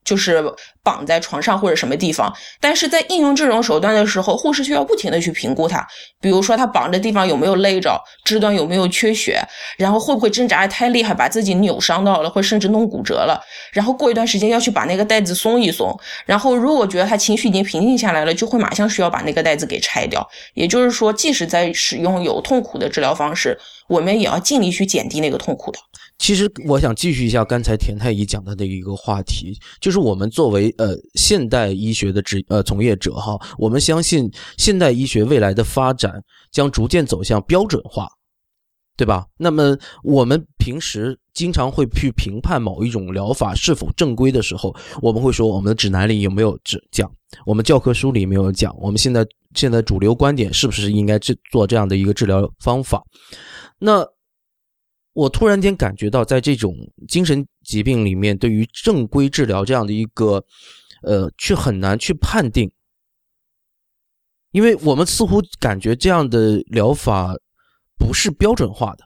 [0.08, 0.41] 就是
[0.82, 5.86] 绑在床上或者什么地方，但是在应用这种手段的时候，护士需要不停的去评估他，
[6.22, 9.41] 比如说他绑的地方有没有勒着，肢端有没有缺血，
[9.78, 13.38] 然后会不会挣扎的太厉害，把自己扭伤到了，或甚至弄骨折了，
[13.74, 15.93] 然后过一段时间要去把那个带子松一松，
[16.26, 20.26] 然后如果觉得他情绪已经平静下来了，就会马上需要把那个带子给拆掉。
[20.53, 25.80] 也就是说，即使在使用有痛苦的治疗方式，我们也要尽力去减低那个痛苦的。
[26.18, 38.09] 其实我想继续一下刚才田太医讲的那一个话题，就是我们作为呃现代医学的职呃从业者哈，我们相信现代医学未来的发展将逐渐走向标准化，
[38.97, 39.28] 对吧？
[39.38, 47.09] 那么我们平时经常会去评判某一种疗法是否正规的时候，我们会说我们的指南里有没有指讲，
[47.45, 53.03] 我们教科书里没有讲，我们现在现在主流观点是不是应该去做这样的一个治疗方法？
[53.78, 54.03] 那。
[55.18, 56.76] 我突然间感觉到，在这种
[57.07, 60.45] 精神疾病里面，对于正规治疗这样的一个，
[61.01, 62.72] 呃，却很难去判定，
[64.51, 67.34] 因为我们似乎感觉这样的疗法
[67.97, 69.05] 不是标准化的。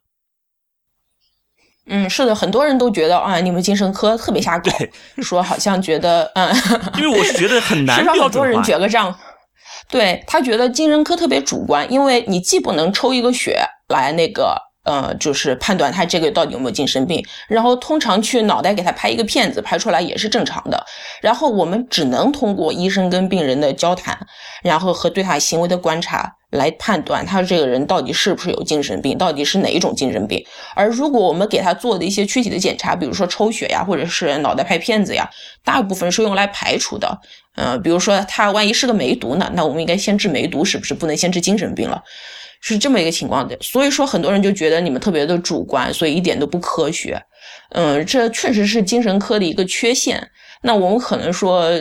[1.86, 4.70] 嗯，是的，很多人都觉得啊，你们精神科特别瞎搞，
[5.24, 6.54] 说好像觉得嗯，
[6.98, 8.24] 因为我是觉得很难标准化。
[8.26, 9.18] 很多人觉得这样，
[9.88, 14.71] 对他觉得精神科特别主观，因为你既不能抽一个血来那个。
[14.84, 20.86] 呃，就是判断他这个到底有没有精神病，然后通常去脑袋给他拍一个片子，拍出来也是正常的。
[21.22, 24.18] 然后我们只能通过医生跟病人的交谈，
[24.64, 30.44] 然后和对他行为的观察来判断他这个人到底是不是有精神病，到底是哪一种精神病。
[30.76, 35.30] 而如果我们给他做的一些躯体的检查，比如说抽血呀，或者是脑袋拍片子呀，
[35.64, 37.20] 大部分是用来排除的。
[37.56, 42.02] 呃，比如说他万一是个梅毒呢，那我们应该先治梅毒，是不是不能先治精神病了？
[42.62, 47.22] 是这么一个情况的，所以说很多人就觉得你们特别的主观，所以一点都不科学。
[47.72, 50.30] 嗯，这确实是精神科的一个缺陷。
[50.62, 51.72] 那我们可能说，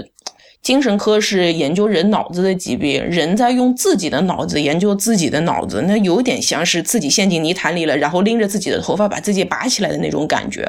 [0.62, 10.66] 精神科是研究人脑子的疾病，人在用自己的脑子研究自己的脑子，那有点像是自己陷进泥潭里了，然后拎着自己的头发把自己拔起来的那种感觉。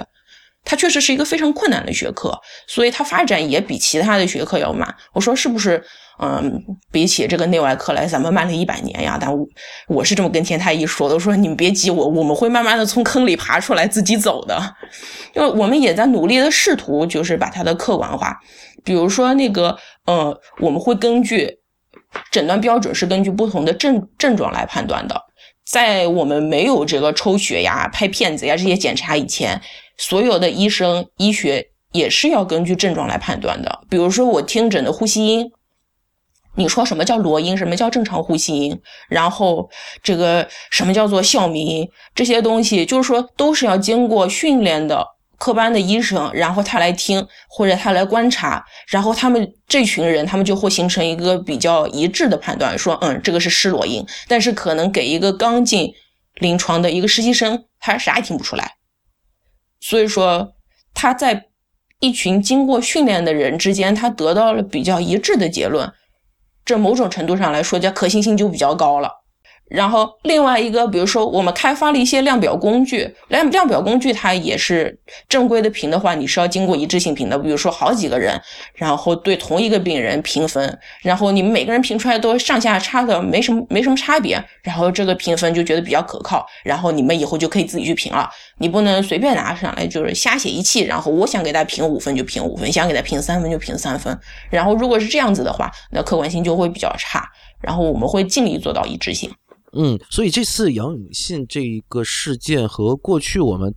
[0.66, 2.38] 它确实是一个非常困难的学科，
[2.68, 4.94] 所以它发展也比其他的学科要慢。
[5.14, 5.82] 我说是不是？
[6.24, 9.18] 嗯，比起这个内外科来，咱们慢了一百年呀。
[9.20, 9.44] 但我
[9.88, 14.62] 我是这么跟田太医说的，我说你们别急，我我们会慢慢的从坑里爬出来，自己走的。
[15.34, 18.40] 因为我们也在努力的试图，就是把它的客观化。
[18.84, 21.58] 比如说那个，呃，我们会根据
[22.30, 25.20] 诊断标准是根据不同的症症状来判断的。
[25.66, 29.60] 在我们没有这个抽血呀、拍片子呀这些检查以前，
[29.98, 33.80] 所有的医生医学也是要根据症状来判断的。
[33.90, 35.52] 比如说我听诊的呼吸音。
[36.56, 37.58] 你说什么叫罗音？
[37.58, 38.82] 什么叫正常呼吸音？
[39.08, 39.70] 然后
[40.04, 41.90] 这个什么叫做哮鸣？
[42.14, 45.06] 这些东西就是说都是要经过训练的
[45.38, 54.06] 科班的医生，然后他来听或者他来观察，然后他们这群人他们就会形成一个比较一致的判断，说嗯这个是失罗音。
[54.28, 55.92] 但是可能给一个刚进
[56.36, 58.74] 临床的一个实习生，他啥也听不出来。
[59.80, 60.54] 所以说
[60.94, 61.46] 他在
[62.02, 65.92] 一群经过训练的人之间，他得到了比较一致的结论。
[66.64, 69.21] 这某种程度上来说，叫可信性就比较高了。
[69.72, 75.00] 然后另外一个，比如说我们开发了一些量表工具，量量表工具它也是
[75.30, 77.40] 正规的评的话，你是要经过一致性评的。
[77.40, 78.38] 比如说好几个人，
[78.76, 88.30] 然后对同一个病人评分，然后你们每个人评出来都上下差的没什么没什么差别，然后这个评分就觉得比较可靠，然后你们以后就可以自己去评了。
[88.58, 94.20] 你不能随便拿上来就是瞎写一气，然后我想给他评五分就评五分，想给他评三分就评三分。
[94.50, 97.26] 然后如果是这样子的话，那客观性就会比较差。
[97.62, 99.32] 然后我们会尽力做到一致性。
[99.74, 103.74] 嗯，所以这次杨永信这一个事件和过去我们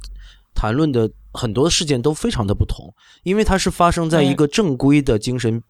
[0.53, 2.92] 谈论的很多事件都非常的不同，
[3.22, 5.62] 因为它是发生在一个正规的精神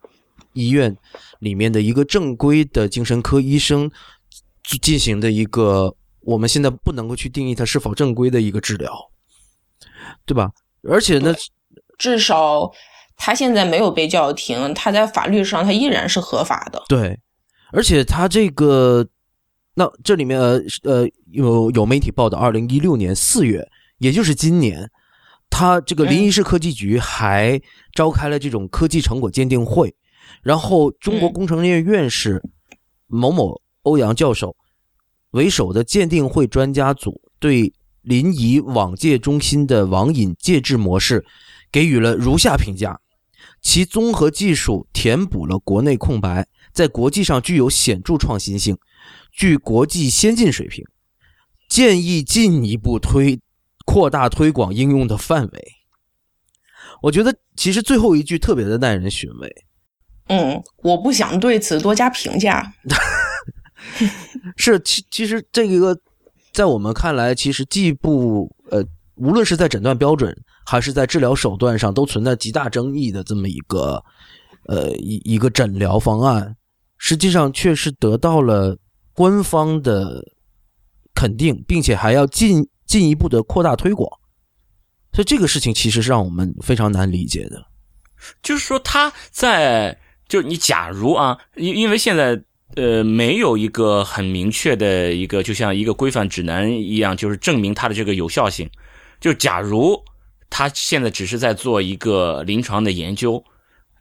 [0.55, 0.97] 医院
[1.41, 3.91] 里面的一个正规的精神科医生
[4.81, 8.91] 进行的一个，我们现在不能够去定义它是否正规的一个治疗，
[10.25, 10.51] 对吧？
[10.89, 11.35] 而且呢，
[11.99, 12.71] 至少
[13.15, 16.83] 他现在没有被叫停，他在法律上他依然是合法的。
[16.89, 17.21] 对，
[17.73, 19.07] 而且他这个。
[19.75, 23.69] 那这里面呃呃有有媒体报道，二零一六年四月，
[23.99, 24.89] 也就是今年，
[25.51, 27.61] 他这个临沂市科技局还
[27.93, 29.95] 召开了这种科技成果鉴定会，
[30.43, 32.41] 然后中国工程院院士
[33.09, 34.57] 某某欧阳教授
[35.33, 37.73] 为首的鉴定会专家组对
[38.03, 41.25] 临沂网戒中心的网瘾戒治模式
[41.73, 43.01] 给予了如下评价：
[43.61, 48.79] 其综合技术填补了国内空白，在国际上具有显著创新性。
[49.37, 50.85] 具国际先进水平，
[51.69, 53.41] 建议进一步推
[53.85, 55.73] 扩大推广应用的范围。
[57.03, 59.53] 我觉得其实最后一句特别的耐人寻味。
[60.29, 62.73] 嗯，我不想对此多加评价。
[64.57, 65.99] 是，其其实这个
[66.53, 68.83] 在我们看来，其实既不呃，
[69.17, 74.03] 无论是在诊断标准还是在治疗手段上，都存在极大争议的这么一个
[74.67, 76.57] 呃一一个诊疗方案，
[76.97, 78.79] 实际上却是得到了。
[79.15, 80.23] 官方的
[81.15, 84.11] 肯定，并且还要进进一步的扩大推广，
[85.13, 87.65] 所以这个事情其实是让我们非常难理解的。
[88.43, 89.99] 就是说他在，
[90.29, 92.43] 就你假如啊，因因为现在
[92.75, 98.69] 呃没有一个很明确的一个，就像一个规范指南一样，就是证明它的这个有效性。
[99.21, 100.03] 就假如
[100.51, 103.43] 他现在只是在做一个临床的研究，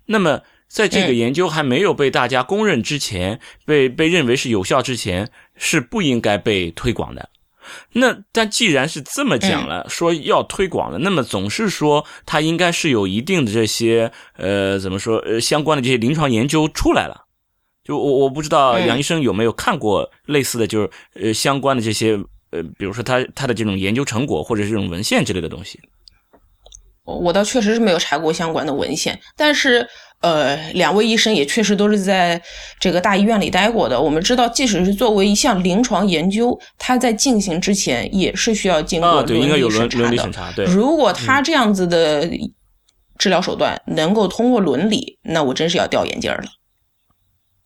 [0.05, 0.41] 那么
[0.73, 7.29] 在这个研究还没有被大家公认之前，被被认为是有效之前，是不应该被推广的。
[7.91, 17.27] 那但既然是这么讲了，说要推广了，那么总是说它应该是有一定的这些呃怎么说呃相关的这些临床研究出来了。
[17.83, 22.13] 就我我不知道杨医生有没有看过类似的就是呃相关的这些
[22.49, 25.79] 呃比如说他他的这种研究成果或者这种文献之类的东西。
[27.05, 29.87] 我倒确实是没有查过相关的文献，但是。
[30.23, 32.41] 呃，两位医生也确实都是在
[32.79, 33.99] 这个大医院里待过的。
[33.99, 39.69] 我们知道，即使是作为一项临床研究，它在进行之前也是需要经过伦理
[40.17, 40.63] 审查的。
[40.63, 42.25] 如果他这样子的
[43.17, 46.43] 治疗手段能够通过伦理，那我真是要掉眼镜了。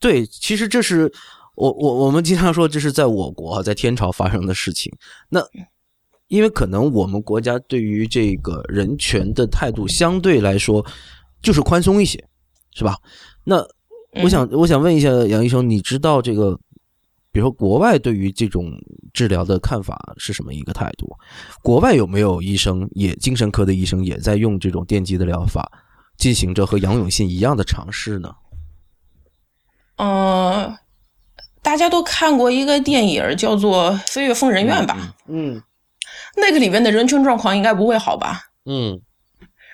[0.00, 1.12] 对，其实这是
[1.54, 4.92] 我我我们经常说这是在我国在天朝发生的事情。
[5.28, 5.40] 那
[6.26, 10.84] 因为可能我们国家对于这个人权的态度相对来说
[11.40, 12.24] 就是宽松一些。
[12.78, 12.96] 是吧？
[13.42, 13.56] 那
[14.22, 16.56] 我想，我想问一下杨医生，你知道这个，
[17.32, 18.72] 比如说国外对于这种
[19.12, 21.12] 治疗的看法是什么一个态度？
[21.60, 25.68] 国外有没有医生也精神科的医生也在用这种电击的疗法
[26.16, 28.32] 进行着和杨永信一样的尝试呢？
[29.96, 30.78] 嗯，
[31.60, 35.16] 大家都看过一个电影叫做《飞越疯人院》吧？
[35.26, 35.60] 嗯，
[36.36, 38.42] 那个里面的人群状况应该不会好吧？
[38.64, 39.02] 嗯。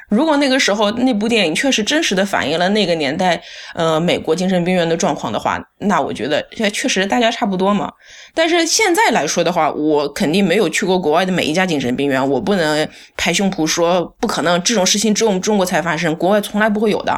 [0.09, 3.43] 如果那个时候那部电影确实真实的反映了那个年代，
[3.75, 7.91] 呃，美国精神病院的状况的话，那我觉得确实大家差不多嘛。
[8.35, 17.17] 但是现在来说的话，我肯定没有去过国外的每一家精神病院，我不能拍胸脯说不可能，这种事情只有我们中国才发生，国外从来不会有的。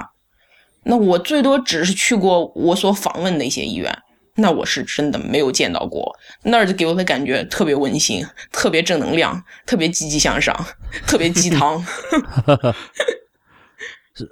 [0.85, 3.93] 那我最多只是去过我所访问的一些医院。
[4.37, 8.23] 那我是真的没有见到过，那儿就给我的感觉特别温馨，
[8.53, 10.55] 特别正能量，特别积极向上，
[11.07, 11.83] 特别鸡汤。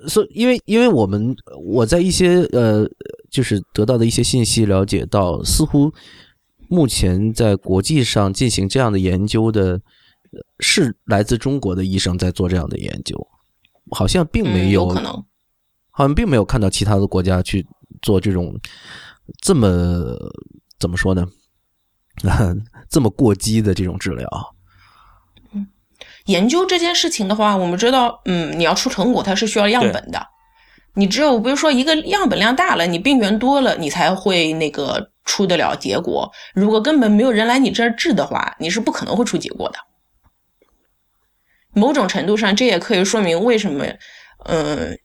[0.07, 2.87] 所以，因为因为我们我在一些呃，
[3.31, 5.93] 就是得到的一些信息了解到，似乎
[6.69, 9.81] 目前在国际上进行这样的研究的，
[10.61, 13.27] 是来自中国的医生在做这样的研究，
[13.91, 15.13] 好像并没有可能，
[15.91, 17.67] 好像并没有看到其他的国家去
[18.03, 18.55] 做这种。
[19.43, 19.68] 这么
[20.79, 21.27] 怎么说呢？
[22.89, 24.29] 这么过激的这种治疗，
[25.53, 25.66] 嗯，
[26.27, 30.29] 研究这件事情的话，我们知道，嗯，你要出成果，它是需要样本的。
[30.95, 36.31] 你只有比如说一个样本量大了，你病源多了，你才会那个出得了结果。
[36.55, 39.79] 如果根本没有人来你这儿治的话，你是不可能会出结果的。
[41.72, 43.85] 某种程度上，这也可以说明为什么，
[44.45, 44.97] 嗯，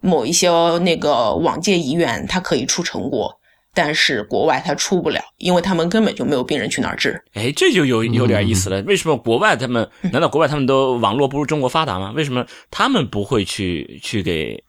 [0.00, 0.48] 某一些
[0.78, 3.38] 那个往届医院它可以出成果。
[3.76, 7.22] 但是国外他出不了，因为他们根本就没有病人去那儿治。
[7.34, 8.80] 哎，这就有有点意思了。
[8.84, 9.86] 为什么国外他们？
[10.10, 12.10] 难道国外他们都网络不如中国发达吗？
[12.16, 14.64] 为什么他们不会去去给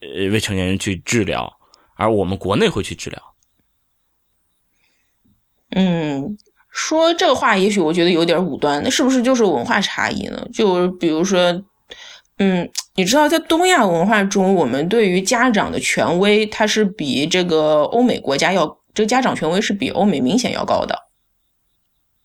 [0.00, 1.52] 呃未成年人去治疗，
[1.96, 3.22] 而我们国内会去治疗？
[5.72, 6.38] 嗯，
[6.70, 8.82] 说这话也许我觉得有点武断。
[8.82, 10.48] 那是不是就是文化差异呢？
[10.54, 11.62] 就比如说。
[12.40, 20.98] 嗯，你知道，在东亚文化中，我们对于家长的权威，它是比这个欧美国家要，这个家长权威是比欧美明显要高的。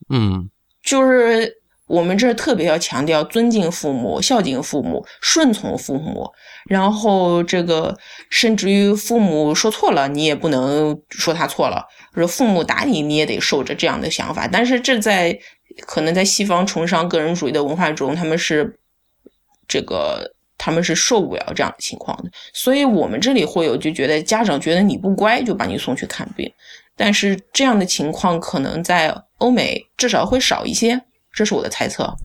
[0.09, 0.49] 嗯，
[0.83, 6.31] 就是我们这特别要强调尊敬父母、孝敬父母、顺从父母，
[6.67, 7.95] 然后这个
[8.31, 14.47] 甚至于父母说错了，你也不能说他错了，说父母打你，你也得受着这样的想法。
[14.47, 15.39] 但是这在
[15.85, 18.79] 可能在西方崇尚个人主义的文化中，他们是。
[19.65, 20.32] 这个
[20.65, 26.49] 他们是受不了这样的情况的，所以我们这里会有就觉得家长觉得你不乖就把你送去看病，
[26.95, 30.97] 但是这样的情况可能在欧美至少会少一些，
[31.33, 32.15] 这是我的猜测。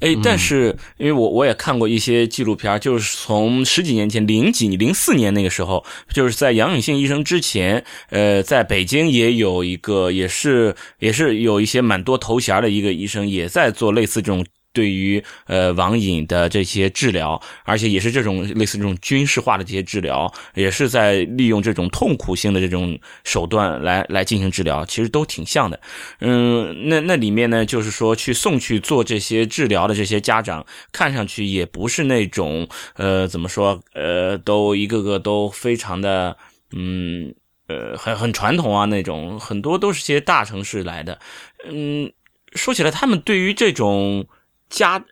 [0.00, 5.82] 哎，但是因为我我也看过一些纪录片，就是从十几年前零几零四年那个时候，
[6.12, 14.44] 就是在杨永信医生之前，呃，在北京也有一个也是也是有一些蛮多头衔的一个医生也在做类似这种。
[14.76, 25.80] 对于呃网瘾的这些治疗，而且也是这种类似这种军事化的这些治疗，也是在利用这种痛苦性的这种手段来来进行治疗，其实都挺像的。
[26.20, 36.36] 嗯，那那里面呢，就是说去送去做这些治疗的这些家长，看上去也不是那种呃怎么说呃都一个个都非常的
[36.72, 37.34] 嗯
[37.68, 41.18] 呃很很传统啊那种，很多都是些大城市来的。
[41.66, 42.12] 嗯，
[42.54, 44.26] 说起来，他们对于这种。
[44.68, 45.04] 家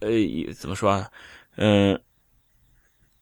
[0.00, 0.10] 呃，
[0.54, 1.10] 怎么说啊？
[1.56, 2.00] 嗯，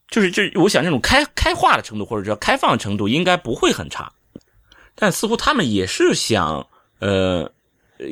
[0.09, 4.13] 就是就我想这种开开化的程度或者叫开放程度应该不会很差，
[4.95, 6.69] 但似乎他们也是想
[6.99, 7.51] 呃
[7.99, 8.07] 呃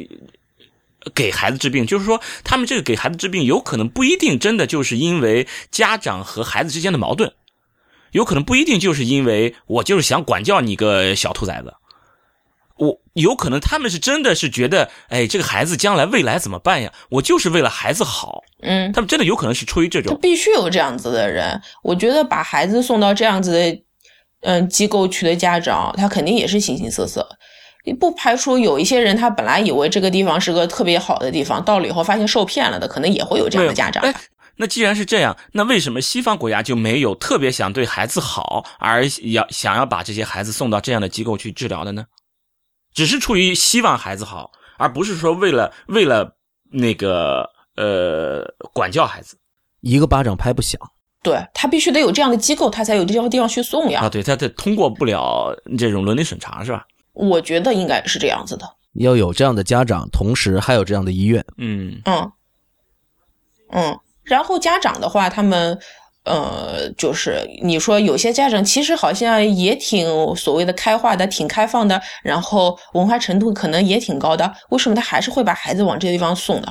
[1.15, 7.35] 给孩子治病，就是说他们这个给孩子治病有可能不一定真的就是因为家长和孩子之间的矛盾，
[8.13, 11.75] 有可能不一定就是因为我就是想管教你个小兔崽子。
[12.77, 16.93] 我有可能他们是真的是觉得，哎，这个孩子将来未来怎么办呀？
[17.09, 21.61] 我就是为了孩子好，嗯，他们真的有可能是出于这他种，必须有这样子的人。
[21.83, 23.83] 我觉得把孩子送到这样子的，
[24.41, 27.27] 嗯，机构去的家长，他肯定也是形形色色。
[28.01, 34.03] 不排除有一些人，他本来以为这个地方是个特别好的地方，到了以后发现受骗了的，可能也会有这样的家长。
[34.03, 34.15] 哎，
[34.57, 42.07] 那既然是这样，那为什么西方国家就没有特别想对孩子好，而要想要把这些孩子送到这样的机构去治疗的呢？
[42.95, 46.37] 只是出于希望孩子好，而不是说为了为了
[46.71, 48.43] 那个呃
[48.73, 49.37] 管教孩子
[49.81, 50.81] 一个巴掌拍不响。
[51.23, 54.03] 对他必须得有这样的机构，他才有这样的地方去送呀。
[54.03, 56.87] 啊，对，他他通过不了这种伦理审查是吧？
[57.15, 58.77] 我觉得应该是这样子的。
[58.95, 61.45] 要有这样的家长，同时还有这样的医院。
[61.57, 62.31] 嗯嗯
[63.71, 65.79] 嗯，然后家长的话，他们
[66.25, 76.69] 呃，就是你说有些家长其实好像也挺所谓的开化的，挺开放的，然后文化程度可能也挺高的，为什么他还是会把孩子往这个地方送呢？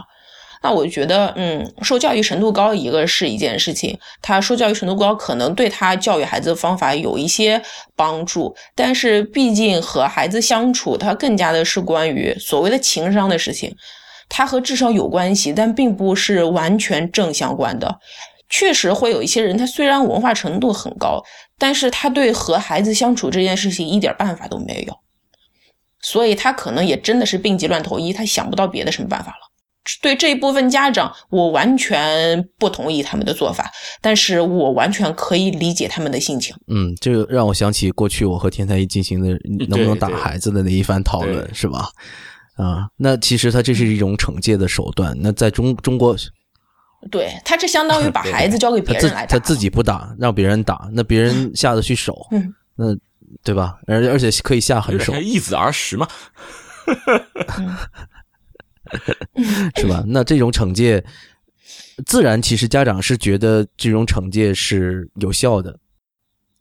[0.63, 7.61] 那我觉得，嗯，受教育程度高一个是一件事情，他受教育程度高，可能对他教育孩子的方法有一些
[7.97, 13.75] 帮助，但是毕竟和孩子相处，他更加的是关于所谓的情商的事情，
[14.29, 17.99] 它和智商有关系，但并不是完全正相关的。
[18.53, 21.19] 确实会有一些人，他虽然文化程度很高，
[21.57, 24.93] 但是他对和孩子相处这件事情一点办法都没有，
[25.99, 29.49] 所以他可能也真的是病急乱投医，他想不到别的什么办法了。
[30.03, 36.55] 对这一部分家长，我完全不同意他们的做法，但是我完全可以理解他们的心情。
[36.67, 39.29] 嗯，这个让我想起过去我和天太一进行的
[39.67, 41.89] 能不能打孩子的那一番讨论，对是吧？
[42.55, 45.17] 啊，那其实他这是一种惩戒的手段。
[45.19, 46.15] 那在中中国，
[47.11, 52.95] 对他这相当于 把孩子交给别人来打他自己不打，让别人打，那别人下得去手，嗯 那
[53.43, 53.77] 对吧？
[53.87, 56.07] 而而且可以下狠手点像，易子而食嘛。
[59.75, 60.03] 是吧？
[60.05, 61.03] 那这种惩戒，
[62.05, 65.79] 自然其实家长是觉得这种惩戒是有效的。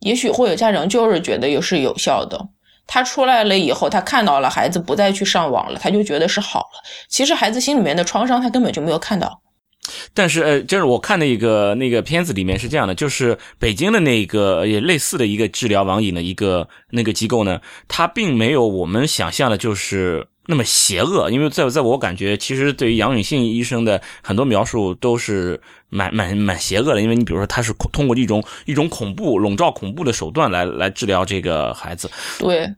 [0.00, 2.48] 也许会有家长就是觉得也是有效的。
[2.86, 6.82] 他出来了以后，他看到了孩子不再去上网了，他就觉得是好了。
[7.08, 9.42] 其实孩子心里面的创伤，他根本就没有看到。
[10.14, 21.30] 但是呃，就是我看那个那个片子里面是这样的，就是北京的那个也类似的一个治疗网瘾的一个那个机构呢，它并没有我们想象的，就是那么邪恶。
[21.30, 27.00] 因为在在我感觉，其实对于杨永信医生的很多描述都是蛮蛮蛮邪恶的。
[27.02, 32.08] 因为你比如说，他是通过一种一种恐怖笼罩恐怖的手段来来治疗这个孩子。
[32.38, 32.72] 对，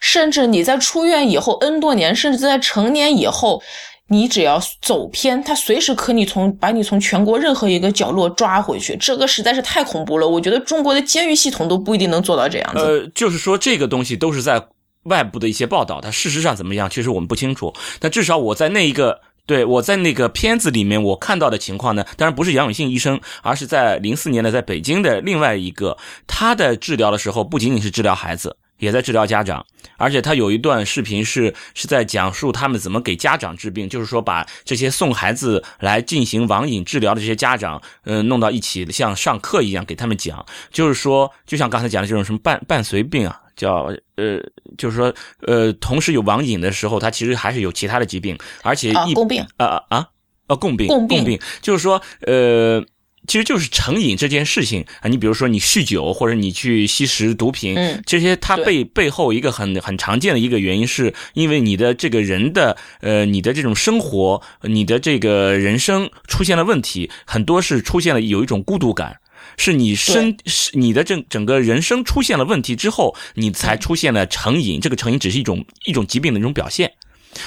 [0.00, 3.62] 甚至你在出院以后 N 多年，甚至在成年以后，
[4.08, 10.26] 你只要走偏，他随时可你从把你从全国任何一个角落抓回去，这个实在是太恐怖了。
[10.28, 12.80] 我觉得中国的监狱系统都不一定能做到这样子。
[12.80, 14.68] 呃， 就是说这个东西都是在
[15.04, 17.72] 外部的一些报道，它事实上怎么样，其实我们不清楚。
[18.00, 19.20] 但至少我在那一个。
[19.46, 25.96] 对，我在那个片子里面我看到的情况呢，当然不是杨永信医生，而是在零四年的在北京的另外一个，
[26.26, 29.64] 他的治疗的时候不仅仅是治疗孩子，也在治疗家长，
[29.96, 43.42] 而且他有一段视频是是在讲述他们怎么给家长治病，就是说把这些送孩子来进行网瘾治疗的这些家长，呃，弄到一起，像上课一样给他们讲，就是说，就像刚才讲的这种什么伴伴随病啊。
[43.56, 44.40] 叫呃，
[44.76, 45.12] 就是说
[45.44, 50.08] 呃，同时有网瘾的时候，他其实还是有其他的疾病，而且啊一，共病啊啊啊
[50.46, 52.84] 啊，共病共病就是说呃。
[53.28, 69.18] 其实就是成瘾这件事情啊，你比如说你酗酒或者你去吸食毒品，嗯这些它背背后一个很很常见的一个原因，是因为你的这个人的呃你的这种生活，你的这个人生出现了问题，很多是出现了有一种孤独感。
[69.56, 74.80] 是你身是你的整整个人生出现了问题之后，你才出现了成瘾。
[74.80, 76.92] 这个成瘾只是一种一种疾病的一种表现，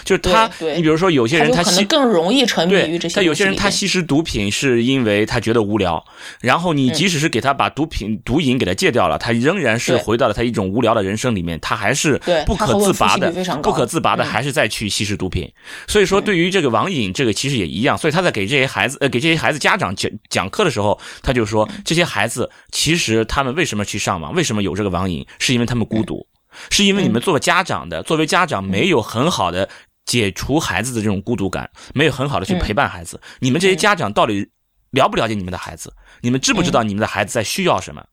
[0.03, 6.03] 就是他，你比如说有些人他就可能更容易沉迷于这，些他有些人他吸食毒品是因为他觉得无聊，
[6.41, 14.25] 然后你即使是给他把毒品、毒瘾给他戒掉了，他仍然是回到了他一种无聊的人生里面，他还是对不可自拔的不可自拔的嗯。
[14.25, 15.49] 还是再去吸食毒品。
[15.87, 16.41] 所以说，对。
[16.41, 17.95] 于这个网瘾，这个其实也一样。
[17.95, 26.25] 所以他在给这些孩子呃给这些孩子家长讲讲课的时候，他就说这些孩子其实他们为什么去上网，为什么有这个网瘾，是因为他们孤独。
[26.69, 29.67] 是因为你们作为家长的，作为家长没有很好的
[30.05, 33.19] 解除孩子的这种孤独感，没有很好的去陪伴孩子。
[33.39, 34.49] 你们这些家长到底
[34.91, 35.93] 了不了解你们的孩子？
[36.21, 38.03] 你们知不知道你们的孩子在需要什么？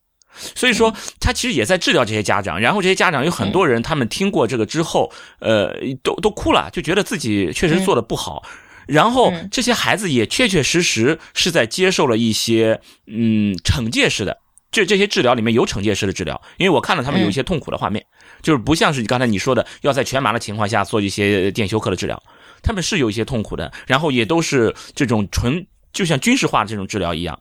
[0.55, 2.61] 所以说，他其实也在治疗这些家长。
[2.61, 5.11] 然后这些家长有很多人，他们听过这个之后，
[5.41, 8.45] 呃，都都哭了，就觉得自己确实做的不好。
[8.87, 14.39] 然后这些孩子也确确实实是在接受了一些嗯惩戒式的，
[14.71, 16.41] 这这些治疗里面有惩戒式的治疗。
[16.57, 18.07] 因为我看到他们有一些痛苦的画面，
[18.43, 22.23] 就是不像是刚才你说的要在全麻的情况下做一些电休克的治疗，
[22.63, 25.67] 他们是有一些痛苦的，然后也都是这种纯。
[25.93, 27.39] 就像军事化的这种治疗一样，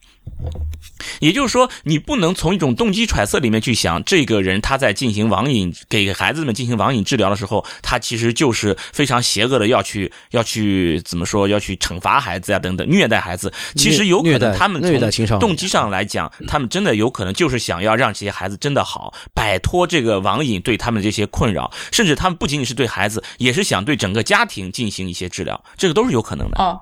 [1.20, 13.52] 也就是说，你不能从一种动机揣测里面去想，这个人他在进行网瘾给孩子们进行网瘾治疗的时候，他其实就是非常邪恶的，要去要去怎么说，要去惩罚孩子呀，等等，虐待孩子。
[13.76, 26.58] 其实有可能他们从动机上来讲，他们真的有可能就是想要让这些孩子真的好，摆脱这个网瘾对他们的这些困扰，甚至他们不仅仅是对孩子，也是想对整个家庭进行一些治疗，这个都是有可能的。
[26.58, 26.82] 哦。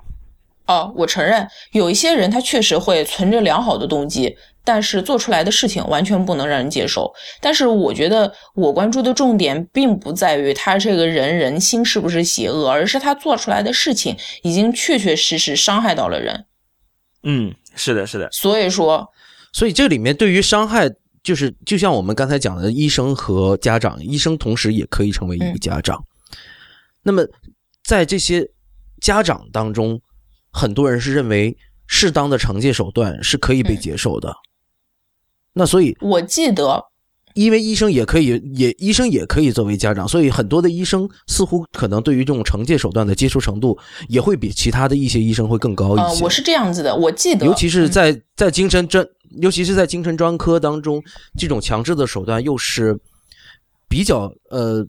[0.66, 7.12] 哦，我承认有一些人他确实会存着良好的动机，但是做出来的事情完全不能让人接受。
[7.40, 16.46] 但是我觉得我关注的重点并不在于他这个人人心是不是邪恶，而是他做出来的事情已经确确实实伤害到了人。
[17.22, 18.28] 嗯，是的，是的。
[18.32, 19.08] 所以说，
[19.52, 20.90] 所以这里面对于伤害，
[21.22, 26.04] 就是就像我们刚才讲的，医生和家长，医生同时也可以成为一个家长。
[27.04, 27.22] 那么
[27.84, 28.44] 在这些
[29.00, 30.00] 家长当中。
[30.56, 31.54] 很多人是认为
[31.86, 34.34] 适当的惩戒手段是可以被接受的，
[35.52, 36.82] 那所以我记得，
[37.34, 43.78] 因为医生也可以，也医生也可以作为家长，所以很多的医生似乎可能对于这种惩戒手段的接受程度
[44.08, 46.24] 也会比其他的一些医生会更高一些。
[46.24, 49.06] 我是这样子的，我记得，尤其是在在精神专，
[49.42, 51.02] 尤其是在精神专科当中，
[51.38, 52.98] 这种强制的手段又是
[53.90, 54.86] 比较呃。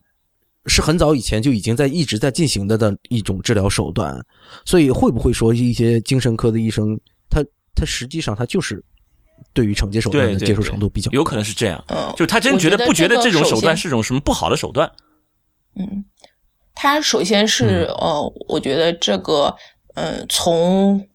[0.68, 4.22] 是很早以前就已经在一直在进行的的一种治疗手段，
[4.66, 7.00] 所以会不会说一些精神科的医生，
[7.30, 7.42] 他
[7.74, 8.84] 他实际上他就是
[9.54, 11.84] 对于惩戒手段的接受程度比较有可能是这样，
[12.18, 14.92] 就他真觉得不觉得这种手段是种什么不好的手段？
[15.80, 16.04] 嗯，
[16.76, 19.56] 他首先是呃，我觉得这个
[19.96, 21.08] 嗯，从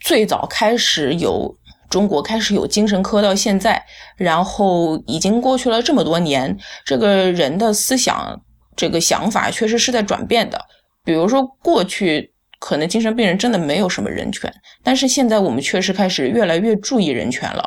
[0.00, 1.54] 最早开始有
[1.90, 3.84] 中国开始有精神科到现在，
[4.16, 8.42] 然后已经过去了这么多年，这个人的思想。
[8.76, 10.60] 这个想法确实是在转变的。
[11.04, 14.52] 比如说，过去可能精神病人真的没有什么人权，
[14.82, 17.62] 但是现在我们确实开始越来越注意人权了。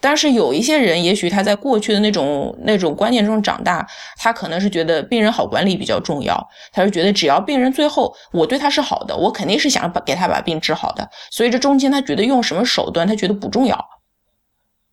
[0.00, 3.86] 但是有一些人，也许他在过去的那种那种观念中长大，
[4.18, 11.08] 他可能是觉得病人好管理比较重要，他是觉得只要病人最后我对他是好的，我肯定是想把给他把病治好的。
[11.30, 13.82] 所以这中间他觉得用什么手段，他觉得不重要。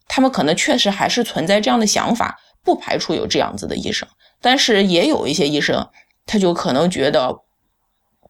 [0.07, 4.07] 他们可能确实还是存在这样的想法，不排除有这样子的医生。
[4.41, 5.89] 但是也有一些医生，
[6.25, 7.39] 他就可能觉得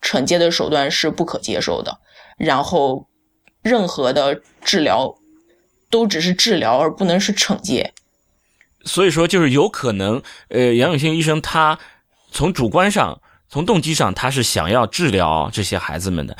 [0.01, 1.99] 惩戒的手段是不可接受的，
[2.38, 3.07] 然后
[3.62, 5.16] 任何的治疗
[5.89, 7.93] 都只是治疗，而不能是惩戒。
[8.84, 11.78] 所以说，就是有可能，呃，杨永兴医生他
[12.32, 16.36] 从主观上、从动机上，他是想要治疗这些孩子们的。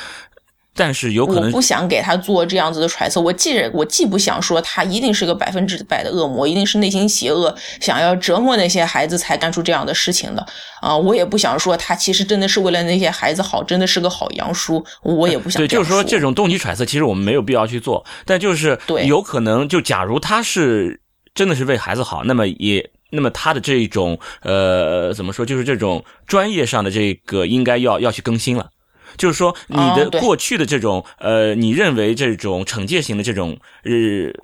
[0.74, 3.20] 但是有可能我不想给他做这样子的揣测。
[3.20, 10.46] 我既我既不想说他一定是个百分之百的恶魔，一定是内心邪恶，想要折磨那些孩子才干出这样的事情的
[10.82, 10.96] 啊！
[10.96, 14.84] 我也不想说他其实真的是为了那些孩子好，真的是个好杨叔。
[15.04, 18.06] 我也不想对，就是说这种动机揣测，其实我们没有必要去做。
[18.26, 21.02] 但就是有可能，就假如他是
[21.36, 28.70] 真的是为孩子好，那么也那么他的这种呃怎么说，就是这种专业上的这个应该要要去更新了。
[29.18, 33.92] 就是说，你的过去的这种呃，你认为这种惩戒型的这种呃，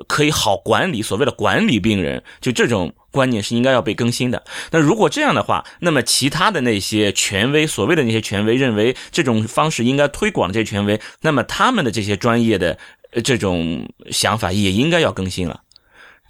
[0.07, 4.43] 可以好管理，所谓的管理病人，就这种观念是应该要被更新的。
[4.71, 12.77] 那如果这样的话，那么其他的那些权威，所谓的那些权威，认为这种方式应该推广的这些权威，那么他们的这些专业的
[13.23, 15.61] 这种想法也应该要更新了。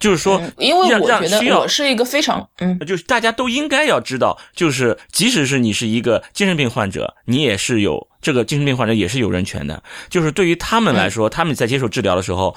[0.00, 9.82] 就是说，因为我觉得我是一个非常嗯，就是大家都应该要知道，就是即使是你是一个精神病患者，你也是有这个精神病患者也是有人权的。
[10.08, 12.54] 就是对于他们来说，他们在接受治疗的时候，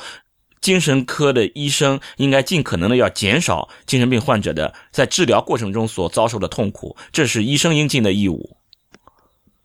[0.62, 8.56] 精神科的医生应该尽可能的要减少精神病患者的在治疗过程中所遭受的痛苦，这是医生应尽的义务。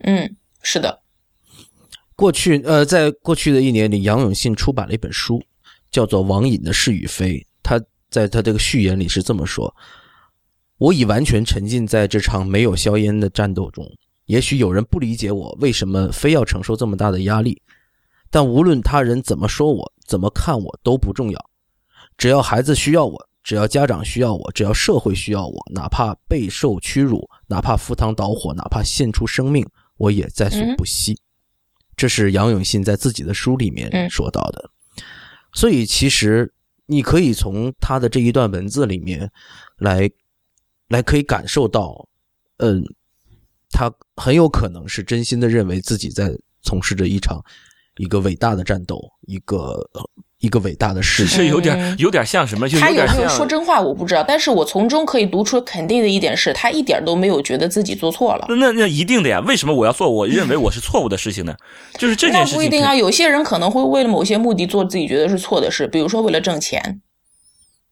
[0.01, 1.01] 嗯，是的。
[2.15, 5.43] 过去呃，在过去的一年里，杨永信出版了一本书，
[5.91, 7.35] 叫做《网瘾的是与非》。
[7.67, 9.75] 他在他这个序言里是这么说
[10.79, 13.85] ：“我已完全沉浸在这场没有硝烟的战斗中。
[14.27, 17.61] 也许有人不理解我为什么非要承受这么大的压力，
[18.31, 21.51] 但无论他人怎么说我、怎么看我都不重要。
[22.17, 29.67] 只要孩子需要我，只要家长需要我，只要社会需要我，哪怕备受屈辱，哪怕赴汤蹈火，哪怕献出生命，
[29.97, 31.19] 我也在所不惜。
[31.97, 34.71] 这是杨永信在自己的书里面说到的。
[35.53, 36.53] 所以，其实
[36.87, 39.31] 你可以从他的这一段文字里面
[39.79, 40.11] 来，
[40.89, 42.09] 来可以感受到，
[42.59, 42.83] 嗯，
[43.71, 47.45] 他很有可能是真心的认为自己在从事着一场
[47.97, 49.89] 一个伟大的战斗，一个。
[50.41, 52.69] 一个伟大的事，是有点有点像什么？
[52.69, 54.23] 就他有没有说真话，我不知道。
[54.23, 58.45] 但是我从中可以读出肯定的一点是，他一点都没有觉得自己做错了。
[58.51, 59.41] 那那那一定的呀？
[59.47, 61.57] 为什么我要做我认为我是错误的事情呢？
[61.99, 62.95] 就是这件事情不一定啊。
[62.95, 67.01] 有些人可能会为了某些目的做自己觉得是错的事，比如说为了挣钱。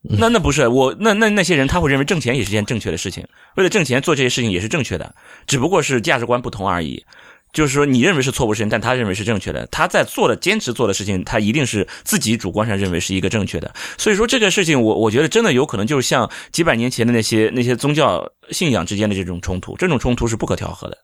[0.02, 3.26] 那那不是我那那那些人他会认为挣钱也是件正确的事情，
[3.56, 5.14] 为了挣钱做这些事情也是正确的，
[5.46, 7.06] 只不过是价值观不同而已。
[7.55, 9.64] 就是说，你认为是错误事情，但他认为是正确的。
[9.68, 13.72] 他在做的、坚持做的事情，他一定是自己主观上认为是一个正确的。
[13.97, 20.98] 所以说，这个事情，我我觉得真的有可能就是像几百年前的那些那些宗教信仰之间的这种冲突，这种冲突是不可调和的。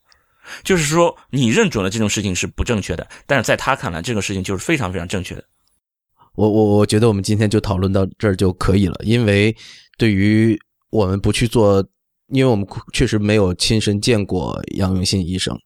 [0.64, 5.44] 就是说，你认准了这种事情是不正确的，但是在他看来，这个事情就是非常非常正确的。
[6.34, 9.56] 我我我觉得我们今天就讨论到这儿就可以了，因为
[9.96, 10.58] 对于
[10.90, 11.86] 我们不去做。
[12.30, 15.58] 因为我们确实没有亲身见过杨永信医生，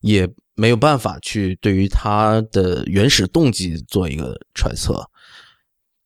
[0.00, 5.08] 也没有办法去对于他的原始动机做一个揣测，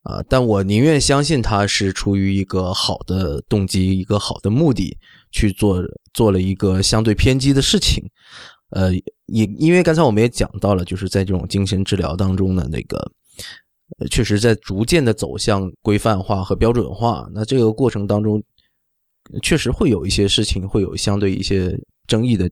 [0.03, 4.97] 啊，但我宁愿相信他是出于一个好的动机、一个好的目的
[5.33, 5.83] 去做
[6.13, 8.05] 做了一个相对偏激的事情，
[8.71, 8.95] 呃，
[9.27, 13.11] 也因为刚才我们也讲到了，就是在这种精神治疗当中的那个，
[14.11, 18.41] 确实在逐渐的走向规范化和标准化，那这个过程当中。
[19.43, 22.51] 确实会有一些事情会有相对一些争议的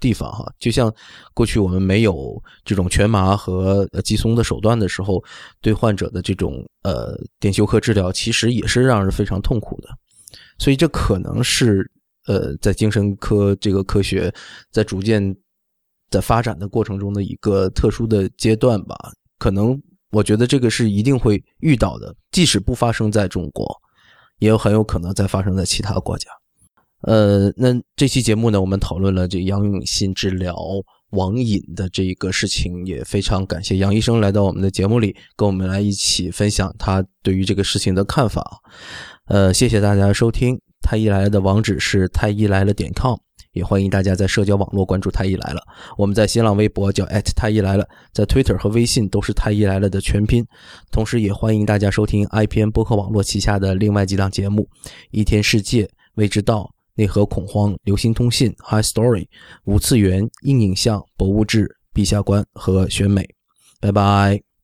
[0.00, 0.92] 地方哈，就像
[1.32, 5.22] 过去我们没有这种全麻和呃肌松的手段的时候，
[5.60, 9.88] 对患者的这种呃电休克治疗，其实也是让人非常痛苦的。
[10.58, 11.88] 所以这可能是
[12.26, 14.32] 呃在精神科这个科学
[14.72, 15.36] 在逐渐
[16.10, 18.96] 在发展的过程中的一个特殊的阶段吧。
[19.38, 19.80] 可能
[20.10, 23.80] 我觉得这个是一定会遇到的，即使不发生在中国。
[24.38, 26.30] 也有很有可能再发生在其他国家。
[27.02, 30.56] 呃，那这期节目呢，我们讨论了这杨永信治疗
[31.10, 38.60] 网瘾的这一个事情，也非常感谢杨医生来到我们的节目里，跟我们来一起分享他对于这个事情的看法。
[39.26, 43.25] 呃，谢谢大家收听，太医来了的网址是太医来了点 com。
[43.56, 45.62] 也欢迎大家在社交网络关注“太医来了”。
[45.96, 50.46] 我们在新浪微博叫太医来了，在 Twitter 和微信都是“太医来了”的全拼。
[50.92, 54.68] 同时，也欢迎大家收听 IPN 播客网络旗下的另外几档节目：
[55.10, 55.84] 《一天世界》、
[56.16, 56.60] 《未知道》、
[56.96, 59.20] 《内核恐慌》、《流行通信》、《High Story》、
[59.64, 61.62] 《五次元》、《硬影像》、《博物志》、
[61.94, 63.22] 《陛下观》和《选美》。
[63.80, 64.55] 拜拜。